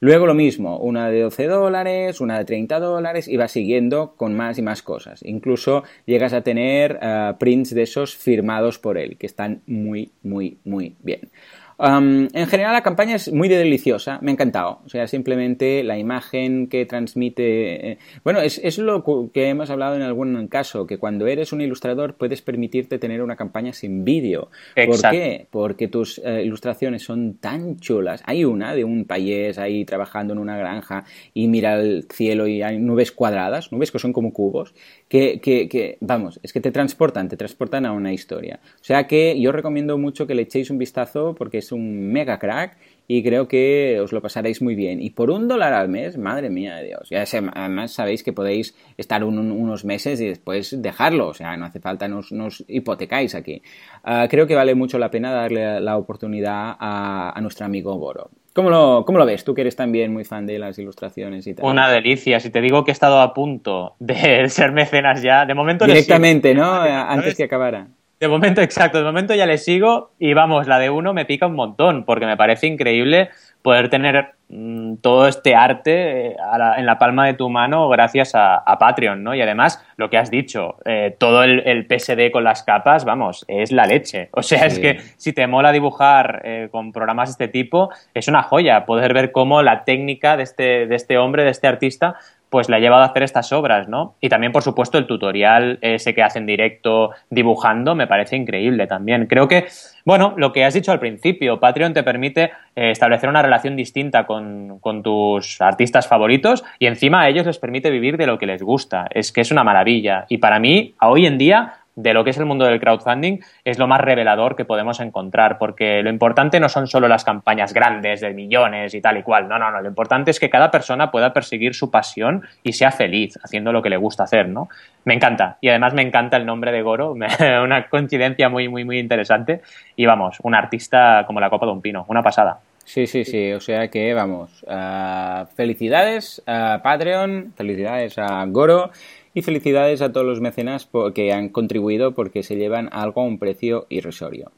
Luego 0.00 0.26
lo 0.26 0.34
mismo, 0.34 0.78
una 0.78 1.10
de 1.10 1.22
12 1.22 1.46
dólares, 1.46 2.20
una 2.20 2.38
de 2.38 2.44
30 2.44 2.80
dólares 2.80 3.28
y 3.28 3.36
va 3.36 3.48
siguiendo 3.48 4.14
con 4.16 4.34
más 4.34 4.58
y 4.58 4.62
más 4.62 4.82
cosas. 4.82 5.22
Incluso 5.24 5.84
llegas 6.06 6.32
a 6.32 6.42
tener 6.42 6.98
eh, 7.02 7.34
prints 7.38 7.74
de 7.74 7.82
esos 7.82 8.16
firmados 8.16 8.78
por 8.78 8.96
él, 8.96 9.16
que 9.18 9.26
están 9.26 9.62
muy, 9.66 10.10
muy, 10.22 10.58
muy 10.64 10.96
bien 11.02 11.30
en 11.78 12.46
general 12.48 12.72
la 12.72 12.82
campaña 12.82 13.14
es 13.14 13.32
muy 13.32 13.48
deliciosa, 13.48 14.18
me 14.20 14.32
ha 14.32 14.34
encantado. 14.34 14.80
O 14.84 14.88
sea, 14.88 15.06
simplemente 15.06 15.84
la 15.84 15.96
imagen 15.96 16.66
que 16.66 16.86
transmite... 16.86 17.92
Eh, 17.92 17.98
bueno, 18.24 18.40
es, 18.40 18.60
es, 18.62 18.78
lo 18.78 19.04
que 19.32 19.48
hemos 19.48 19.70
hablado 19.70 19.94
en 19.94 20.02
algún 20.02 20.48
caso, 20.48 20.86
que 20.86 20.98
cuando 20.98 21.26
eres 21.26 21.52
un 21.52 21.60
ilustrador 21.60 22.14
puedes 22.14 22.42
permitirte 22.42 22.98
tener 22.98 23.22
una 23.22 23.36
campaña 23.36 23.72
sin 23.72 24.04
vídeo. 24.04 24.50
¿Por 24.74 25.10
qué? 25.10 25.46
Porque 25.50 25.86
tus 25.86 26.20
eh, 26.24 26.42
ilustraciones 26.44 27.02
son 27.04 27.34
tan 27.34 27.78
chulas. 27.78 28.22
Hay 28.26 28.44
una 28.44 28.74
de 28.74 28.84
un 28.84 29.04
payés 29.04 29.58
ahí 29.58 29.84
trabajando 29.84 30.32
en 30.32 30.40
una 30.40 30.56
granja 30.56 31.04
y 31.32 31.46
mira 31.46 31.80
el 31.80 32.06
cielo 32.10 32.48
y 32.48 32.62
hay 32.62 32.78
nubes 32.78 33.12
cuadradas, 33.12 33.70
nubes 33.70 33.92
que 33.92 34.00
son 34.00 34.12
como 34.12 34.32
cubos, 34.32 34.74
que, 35.08 35.40
que, 35.40 35.68
que 35.68 35.98
vamos, 36.00 36.40
es 36.42 36.52
que 36.52 36.60
te 36.60 36.72
transportan, 36.72 37.28
te 37.28 37.36
transportan 37.36 37.86
a 37.86 37.92
una 37.92 38.12
historia. 38.12 38.60
O 38.80 38.84
sea 38.84 39.06
que 39.06 39.40
yo 39.40 39.52
recomiendo 39.52 39.96
mucho 39.96 40.26
que 40.26 40.34
le 40.34 40.42
echéis 40.42 40.70
un 40.70 40.78
vistazo 40.78 41.34
porque 41.36 41.58
es 41.58 41.67
un 41.72 42.12
mega 42.12 42.38
crack 42.38 42.76
y 43.10 43.22
creo 43.22 43.48
que 43.48 43.98
os 44.00 44.12
lo 44.12 44.20
pasaréis 44.20 44.60
muy 44.60 44.74
bien. 44.74 45.00
Y 45.00 45.10
por 45.10 45.30
un 45.30 45.48
dólar 45.48 45.72
al 45.72 45.88
mes, 45.88 46.18
madre 46.18 46.50
mía 46.50 46.76
de 46.76 46.88
Dios. 46.88 47.08
Ya 47.08 47.24
además 47.54 47.92
sabéis 47.92 48.22
que 48.22 48.34
podéis 48.34 48.76
estar 48.98 49.24
unos 49.24 49.84
meses 49.86 50.20
y 50.20 50.26
después 50.26 50.80
dejarlo. 50.82 51.28
O 51.28 51.34
sea, 51.34 51.56
no 51.56 51.64
hace 51.64 51.80
falta, 51.80 52.06
nos, 52.06 52.32
nos 52.32 52.62
hipotecáis 52.68 53.34
aquí. 53.34 53.62
Ah, 54.04 54.26
creo 54.28 54.46
que 54.46 54.54
vale 54.54 54.74
mucho 54.74 54.98
la 54.98 55.10
pena 55.10 55.32
darle 55.32 55.80
la 55.80 55.96
oportunidad 55.96 56.76
a, 56.78 57.38
nuestro 57.40 57.64
amigo 57.64 57.94
Goro. 57.94 58.30
¿Cómo 58.52 58.68
lo, 58.68 59.04
¿Cómo 59.06 59.18
lo, 59.18 59.24
ves? 59.24 59.42
Tú 59.42 59.54
que 59.54 59.62
eres 59.62 59.76
también 59.76 60.12
muy 60.12 60.24
fan 60.24 60.44
de 60.44 60.58
las 60.58 60.78
ilustraciones 60.78 61.46
y 61.46 61.54
tal. 61.54 61.64
Una 61.64 61.90
delicia. 61.90 62.40
Si 62.40 62.50
te 62.50 62.60
digo 62.60 62.84
que 62.84 62.90
he 62.90 62.92
estado 62.92 63.22
a 63.22 63.32
punto 63.32 63.94
de 64.00 64.48
ser 64.50 64.72
mecenas 64.72 65.22
ya, 65.22 65.46
de 65.46 65.54
momento... 65.54 65.86
Directamente, 65.86 66.54
¿no? 66.54 66.70
Antes 66.74 67.36
que 67.36 67.44
acabara. 67.44 67.88
De 68.20 68.26
momento, 68.26 68.60
exacto, 68.60 68.98
de 68.98 69.04
momento 69.04 69.34
ya 69.34 69.46
le 69.46 69.58
sigo 69.58 70.10
y 70.18 70.34
vamos, 70.34 70.66
la 70.66 70.80
de 70.80 70.90
uno 70.90 71.14
me 71.14 71.24
pica 71.24 71.46
un 71.46 71.54
montón 71.54 72.04
porque 72.04 72.26
me 72.26 72.36
parece 72.36 72.66
increíble 72.66 73.30
poder 73.62 73.90
tener 73.90 74.34
mm, 74.48 74.96
todo 74.96 75.28
este 75.28 75.54
arte 75.54 76.30
eh, 76.30 76.36
en 76.78 76.86
la 76.86 76.98
palma 76.98 77.26
de 77.26 77.34
tu 77.34 77.48
mano 77.48 77.88
gracias 77.88 78.32
a, 78.34 78.64
Patreon, 78.78 79.22
¿no? 79.22 79.34
Y 79.36 79.40
además, 79.40 79.84
lo 79.96 80.10
que 80.10 80.18
has 80.18 80.30
dicho, 80.30 80.76
eh, 80.84 81.14
todo 81.16 81.44
el, 81.44 81.86
PSD 81.86 82.32
con 82.32 82.42
las 82.42 82.64
capas, 82.64 83.04
vamos, 83.04 83.44
es 83.46 83.70
la 83.70 83.86
leche. 83.86 84.30
O 84.32 84.42
sea, 84.42 84.66
es 84.66 84.80
que 84.80 85.00
si 85.16 85.32
te 85.32 85.46
mola 85.46 85.70
dibujar 85.70 86.42
eh, 86.44 86.68
con 86.72 86.92
programas 86.92 87.28
de 87.28 87.44
este 87.44 87.48
tipo, 87.48 87.90
es 88.14 88.26
una 88.26 88.42
joya 88.42 88.84
poder 88.84 89.14
ver 89.14 89.30
cómo 89.30 89.62
la 89.62 89.84
técnica 89.84 90.36
de 90.36 90.42
este, 90.42 90.86
de 90.86 90.94
este 90.96 91.18
hombre, 91.18 91.44
de 91.44 91.50
este 91.50 91.66
artista, 91.68 92.16
pues 92.50 92.68
le 92.68 92.76
ha 92.76 92.78
llevado 92.78 93.02
a 93.02 93.06
hacer 93.06 93.22
estas 93.22 93.52
obras, 93.52 93.88
¿no? 93.88 94.14
Y 94.20 94.28
también, 94.28 94.52
por 94.52 94.62
supuesto, 94.62 94.98
el 94.98 95.06
tutorial 95.06 95.78
ese 95.82 96.14
que 96.14 96.22
hace 96.22 96.38
en 96.38 96.46
directo 96.46 97.10
dibujando 97.30 97.94
me 97.94 98.06
parece 98.06 98.36
increíble 98.36 98.86
también. 98.86 99.26
Creo 99.26 99.48
que, 99.48 99.66
bueno, 100.04 100.34
lo 100.36 100.52
que 100.52 100.64
has 100.64 100.74
dicho 100.74 100.92
al 100.92 101.00
principio, 101.00 101.60
Patreon 101.60 101.92
te 101.92 102.02
permite 102.02 102.52
eh, 102.76 102.90
establecer 102.90 103.28
una 103.28 103.42
relación 103.42 103.76
distinta 103.76 104.26
con, 104.26 104.78
con, 104.80 105.02
tus 105.02 105.60
artistas 105.60 106.08
favoritos 106.08 106.64
y 106.78 106.86
encima 106.86 107.22
a 107.22 107.28
ellos 107.28 107.46
les 107.46 107.58
permite 107.58 107.90
vivir 107.90 108.16
de 108.16 108.26
lo 108.26 108.38
que 108.38 108.46
les 108.46 108.62
gusta. 108.62 109.06
Es 109.10 109.32
que 109.32 109.40
es 109.40 109.50
una 109.50 109.64
maravilla. 109.64 110.26
Y 110.28 110.38
para 110.38 110.58
mí, 110.58 110.94
a 110.98 111.08
hoy 111.08 111.26
en 111.26 111.38
día, 111.38 111.77
de 111.98 112.14
lo 112.14 112.22
que 112.22 112.30
es 112.30 112.38
el 112.38 112.46
mundo 112.46 112.64
del 112.64 112.78
crowdfunding 112.78 113.40
es 113.64 113.76
lo 113.76 113.88
más 113.88 114.00
revelador 114.00 114.54
que 114.54 114.64
podemos 114.64 115.00
encontrar, 115.00 115.58
porque 115.58 116.00
lo 116.00 116.10
importante 116.10 116.60
no 116.60 116.68
son 116.68 116.86
solo 116.86 117.08
las 117.08 117.24
campañas 117.24 117.74
grandes 117.74 118.20
de 118.20 118.32
millones 118.32 118.94
y 118.94 119.00
tal 119.00 119.18
y 119.18 119.24
cual, 119.24 119.48
no, 119.48 119.58
no, 119.58 119.72
no, 119.72 119.80
lo 119.80 119.88
importante 119.88 120.30
es 120.30 120.38
que 120.38 120.48
cada 120.48 120.70
persona 120.70 121.10
pueda 121.10 121.32
perseguir 121.32 121.74
su 121.74 121.90
pasión 121.90 122.46
y 122.62 122.74
sea 122.74 122.92
feliz 122.92 123.36
haciendo 123.42 123.72
lo 123.72 123.82
que 123.82 123.90
le 123.90 123.96
gusta 123.96 124.22
hacer, 124.22 124.48
¿no? 124.48 124.68
Me 125.04 125.14
encanta, 125.14 125.58
y 125.60 125.70
además 125.70 125.92
me 125.92 126.02
encanta 126.02 126.36
el 126.36 126.46
nombre 126.46 126.70
de 126.70 126.82
Goro, 126.82 127.16
una 127.64 127.88
coincidencia 127.88 128.48
muy, 128.48 128.68
muy, 128.68 128.84
muy 128.84 129.00
interesante, 129.00 129.62
y 129.96 130.06
vamos, 130.06 130.38
un 130.44 130.54
artista 130.54 131.24
como 131.26 131.40
la 131.40 131.50
copa 131.50 131.66
de 131.66 131.72
un 131.72 131.82
pino, 131.82 132.04
una 132.08 132.22
pasada. 132.22 132.60
Sí, 132.84 133.06
sí, 133.06 133.24
sí, 133.24 133.52
o 133.52 133.60
sea 133.60 133.88
que 133.88 134.14
vamos, 134.14 134.64
uh, 134.66 135.44
felicidades 135.56 136.42
a 136.46 136.80
Patreon, 136.82 137.52
felicidades 137.56 138.16
a 138.18 138.44
Goro 138.46 138.92
y 139.38 139.42
felicidades 139.42 140.02
a 140.02 140.12
todos 140.12 140.26
los 140.26 140.40
mecenas 140.40 140.88
que 141.14 141.32
han 141.32 141.48
contribuido 141.48 142.14
porque 142.14 142.42
se 142.42 142.56
llevan 142.56 142.88
algo 142.92 143.22
a 143.22 143.24
un 143.24 143.38
precio 143.38 143.86
irrisorio. 143.88 144.50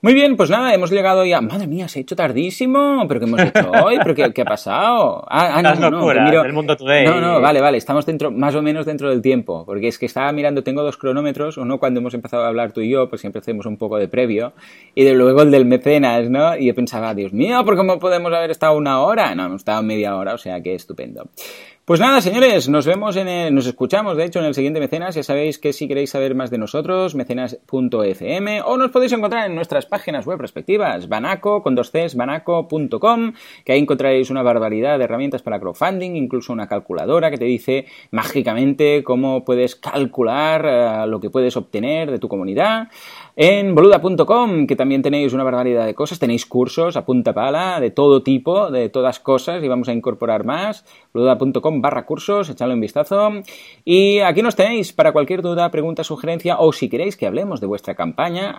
Muy 0.00 0.14
bien, 0.14 0.36
pues 0.36 0.48
nada, 0.48 0.72
hemos 0.72 0.92
llegado 0.92 1.24
ya. 1.24 1.40
Madre 1.40 1.66
mía, 1.66 1.88
se 1.88 1.98
ha 1.98 2.02
hecho 2.02 2.14
tardísimo. 2.14 3.04
¿Pero 3.08 3.18
qué 3.18 3.26
hemos 3.26 3.40
hecho 3.40 3.70
hoy? 3.84 3.98
¿Pero 4.00 4.14
qué, 4.14 4.32
qué 4.32 4.42
ha 4.42 4.44
pasado? 4.44 5.24
Ah, 5.28 5.54
ah 5.54 5.62
no, 5.62 5.90
no, 5.90 5.90
no. 5.90 6.44
el 6.44 6.52
mundo 6.52 6.76
today. 6.76 7.04
No, 7.04 7.20
no, 7.20 7.40
vale, 7.40 7.60
vale. 7.60 7.78
Estamos 7.78 8.06
dentro, 8.06 8.30
más 8.30 8.54
o 8.54 8.62
menos 8.62 8.86
dentro 8.86 9.10
del 9.10 9.20
tiempo. 9.20 9.64
Porque 9.66 9.88
es 9.88 9.98
que 9.98 10.06
estaba 10.06 10.30
mirando, 10.30 10.62
tengo 10.62 10.84
dos 10.84 10.96
cronómetros. 10.96 11.56
Uno 11.56 11.78
cuando 11.78 11.98
hemos 11.98 12.14
empezado 12.14 12.44
a 12.44 12.48
hablar 12.48 12.70
tú 12.70 12.80
y 12.80 12.90
yo, 12.90 13.08
pues 13.08 13.20
siempre 13.20 13.40
hacemos 13.40 13.66
un 13.66 13.76
poco 13.76 13.96
de 13.98 14.06
previo. 14.06 14.52
Y 14.94 15.02
de 15.02 15.14
luego 15.14 15.42
el 15.42 15.50
del 15.50 15.64
mecenas, 15.64 16.30
¿no? 16.30 16.56
Y 16.56 16.66
yo 16.66 16.76
pensaba, 16.76 17.12
Dios 17.14 17.32
mío, 17.32 17.64
¿por 17.64 17.76
cómo 17.76 17.98
podemos 17.98 18.32
haber 18.32 18.52
estado 18.52 18.76
una 18.76 19.00
hora? 19.00 19.34
No, 19.34 19.46
hemos 19.46 19.62
estado 19.62 19.82
media 19.82 20.14
hora, 20.14 20.34
o 20.34 20.38
sea 20.38 20.62
que 20.62 20.76
estupendo. 20.76 21.28
Pues 21.88 22.00
nada, 22.00 22.20
señores, 22.20 22.68
nos 22.68 22.84
vemos 22.84 23.16
en 23.16 23.28
el, 23.28 23.54
nos 23.54 23.66
escuchamos, 23.66 24.18
de 24.18 24.26
hecho, 24.26 24.40
en 24.40 24.44
el 24.44 24.52
siguiente 24.52 24.78
Mecenas. 24.78 25.14
Ya 25.14 25.22
sabéis 25.22 25.58
que 25.58 25.72
si 25.72 25.88
queréis 25.88 26.10
saber 26.10 26.34
más 26.34 26.50
de 26.50 26.58
nosotros, 26.58 27.14
mecenas.fm 27.14 28.60
o 28.60 28.76
nos 28.76 28.90
podéis 28.90 29.12
encontrar 29.12 29.46
en 29.46 29.54
nuestras 29.54 29.86
páginas 29.86 30.26
web 30.26 30.38
respectivas, 30.38 31.08
banaco, 31.08 31.62
con 31.62 31.74
dos 31.74 31.90
Cs, 31.90 32.14
banaco.com, 32.14 33.32
que 33.64 33.72
ahí 33.72 33.78
encontraréis 33.78 34.28
una 34.28 34.42
barbaridad 34.42 34.98
de 34.98 35.04
herramientas 35.04 35.40
para 35.40 35.58
crowdfunding, 35.58 36.10
incluso 36.10 36.52
una 36.52 36.68
calculadora 36.68 37.30
que 37.30 37.38
te 37.38 37.46
dice 37.46 37.86
mágicamente 38.10 39.02
cómo 39.02 39.46
puedes 39.46 39.74
calcular 39.74 40.66
eh, 40.66 41.06
lo 41.06 41.20
que 41.20 41.30
puedes 41.30 41.56
obtener 41.56 42.10
de 42.10 42.18
tu 42.18 42.28
comunidad. 42.28 42.88
En 43.40 43.76
boluda.com, 43.76 44.66
que 44.66 44.74
también 44.74 45.00
tenéis 45.00 45.32
una 45.32 45.44
barbaridad 45.44 45.86
de 45.86 45.94
cosas, 45.94 46.18
tenéis 46.18 46.44
cursos 46.44 46.96
a 46.96 47.04
punta 47.04 47.32
pala 47.32 47.78
de 47.78 47.92
todo 47.92 48.24
tipo, 48.24 48.68
de 48.72 48.88
todas 48.88 49.20
cosas, 49.20 49.62
y 49.62 49.68
vamos 49.68 49.88
a 49.88 49.92
incorporar 49.92 50.44
más. 50.44 50.84
boluda.com 51.14 51.80
barra 51.80 52.04
cursos, 52.04 52.50
echadle 52.50 52.74
un 52.74 52.80
vistazo. 52.80 53.30
Y 53.84 54.18
aquí 54.18 54.42
nos 54.42 54.56
tenéis 54.56 54.92
para 54.92 55.12
cualquier 55.12 55.42
duda, 55.42 55.70
pregunta, 55.70 56.02
sugerencia, 56.02 56.58
o 56.58 56.72
si 56.72 56.88
queréis 56.88 57.16
que 57.16 57.28
hablemos 57.28 57.60
de 57.60 57.68
vuestra 57.68 57.94
campaña, 57.94 58.58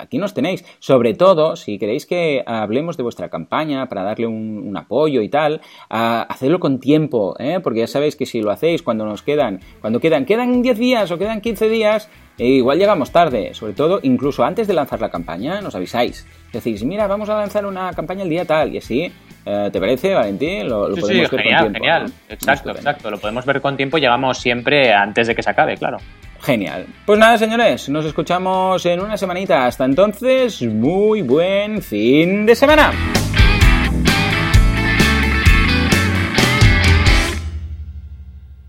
aquí 0.00 0.18
nos 0.18 0.34
tenéis. 0.34 0.64
Sobre 0.78 1.14
todo, 1.14 1.56
si 1.56 1.76
queréis 1.80 2.06
que 2.06 2.44
hablemos 2.46 2.96
de 2.96 3.02
vuestra 3.02 3.28
campaña 3.28 3.88
para 3.88 4.04
darle 4.04 4.28
un, 4.28 4.72
apoyo 4.76 5.20
y 5.22 5.30
tal, 5.30 5.62
hacedlo 5.88 6.60
con 6.60 6.78
tiempo, 6.78 7.34
¿eh? 7.40 7.58
porque 7.60 7.80
ya 7.80 7.88
sabéis 7.88 8.14
que 8.14 8.24
si 8.24 8.40
lo 8.40 8.52
hacéis 8.52 8.82
cuando 8.82 9.04
nos 9.04 9.22
quedan, 9.22 9.58
cuando 9.80 9.98
quedan, 9.98 10.26
quedan 10.26 10.62
10 10.62 10.78
días 10.78 11.10
o 11.10 11.18
quedan 11.18 11.40
15 11.40 11.68
días, 11.68 12.08
e 12.38 12.46
igual 12.46 12.78
llegamos 12.78 13.10
tarde, 13.10 13.54
sobre 13.54 13.72
todo 13.72 14.00
incluso 14.02 14.44
antes 14.44 14.66
de 14.66 14.74
lanzar 14.74 15.00
la 15.00 15.10
campaña, 15.10 15.60
nos 15.60 15.74
avisáis. 15.74 16.26
Decís, 16.52 16.84
mira, 16.84 17.06
vamos 17.06 17.28
a 17.28 17.36
lanzar 17.36 17.66
una 17.66 17.92
campaña 17.92 18.22
el 18.22 18.28
día 18.28 18.44
tal, 18.44 18.74
y 18.74 18.78
así, 18.78 19.12
eh, 19.44 19.70
¿te 19.72 19.80
parece, 19.80 20.14
Valentín? 20.14 20.68
Lo, 20.68 20.88
podemos 20.88 21.08
ver 21.08 21.28
genial, 21.28 21.30
con 21.30 21.40
tiempo. 21.40 21.72
Genial, 21.74 22.12
exacto, 22.28 22.70
exacto. 22.70 23.10
Lo 23.10 23.18
podemos 23.18 23.44
ver 23.44 23.60
con 23.60 23.76
tiempo, 23.76 23.98
llegamos 23.98 24.38
siempre 24.38 24.92
antes 24.92 25.26
de 25.26 25.34
que 25.34 25.42
se 25.42 25.50
acabe, 25.50 25.76
claro. 25.76 25.98
Genial. 26.40 26.86
Pues 27.06 27.18
nada, 27.18 27.38
señores, 27.38 27.88
nos 27.88 28.04
escuchamos 28.04 28.84
en 28.84 29.00
una 29.00 29.16
semanita. 29.16 29.66
Hasta 29.66 29.84
entonces, 29.84 30.60
muy 30.62 31.22
buen 31.22 31.80
fin 31.82 32.46
de 32.46 32.56
semana. 32.56 32.92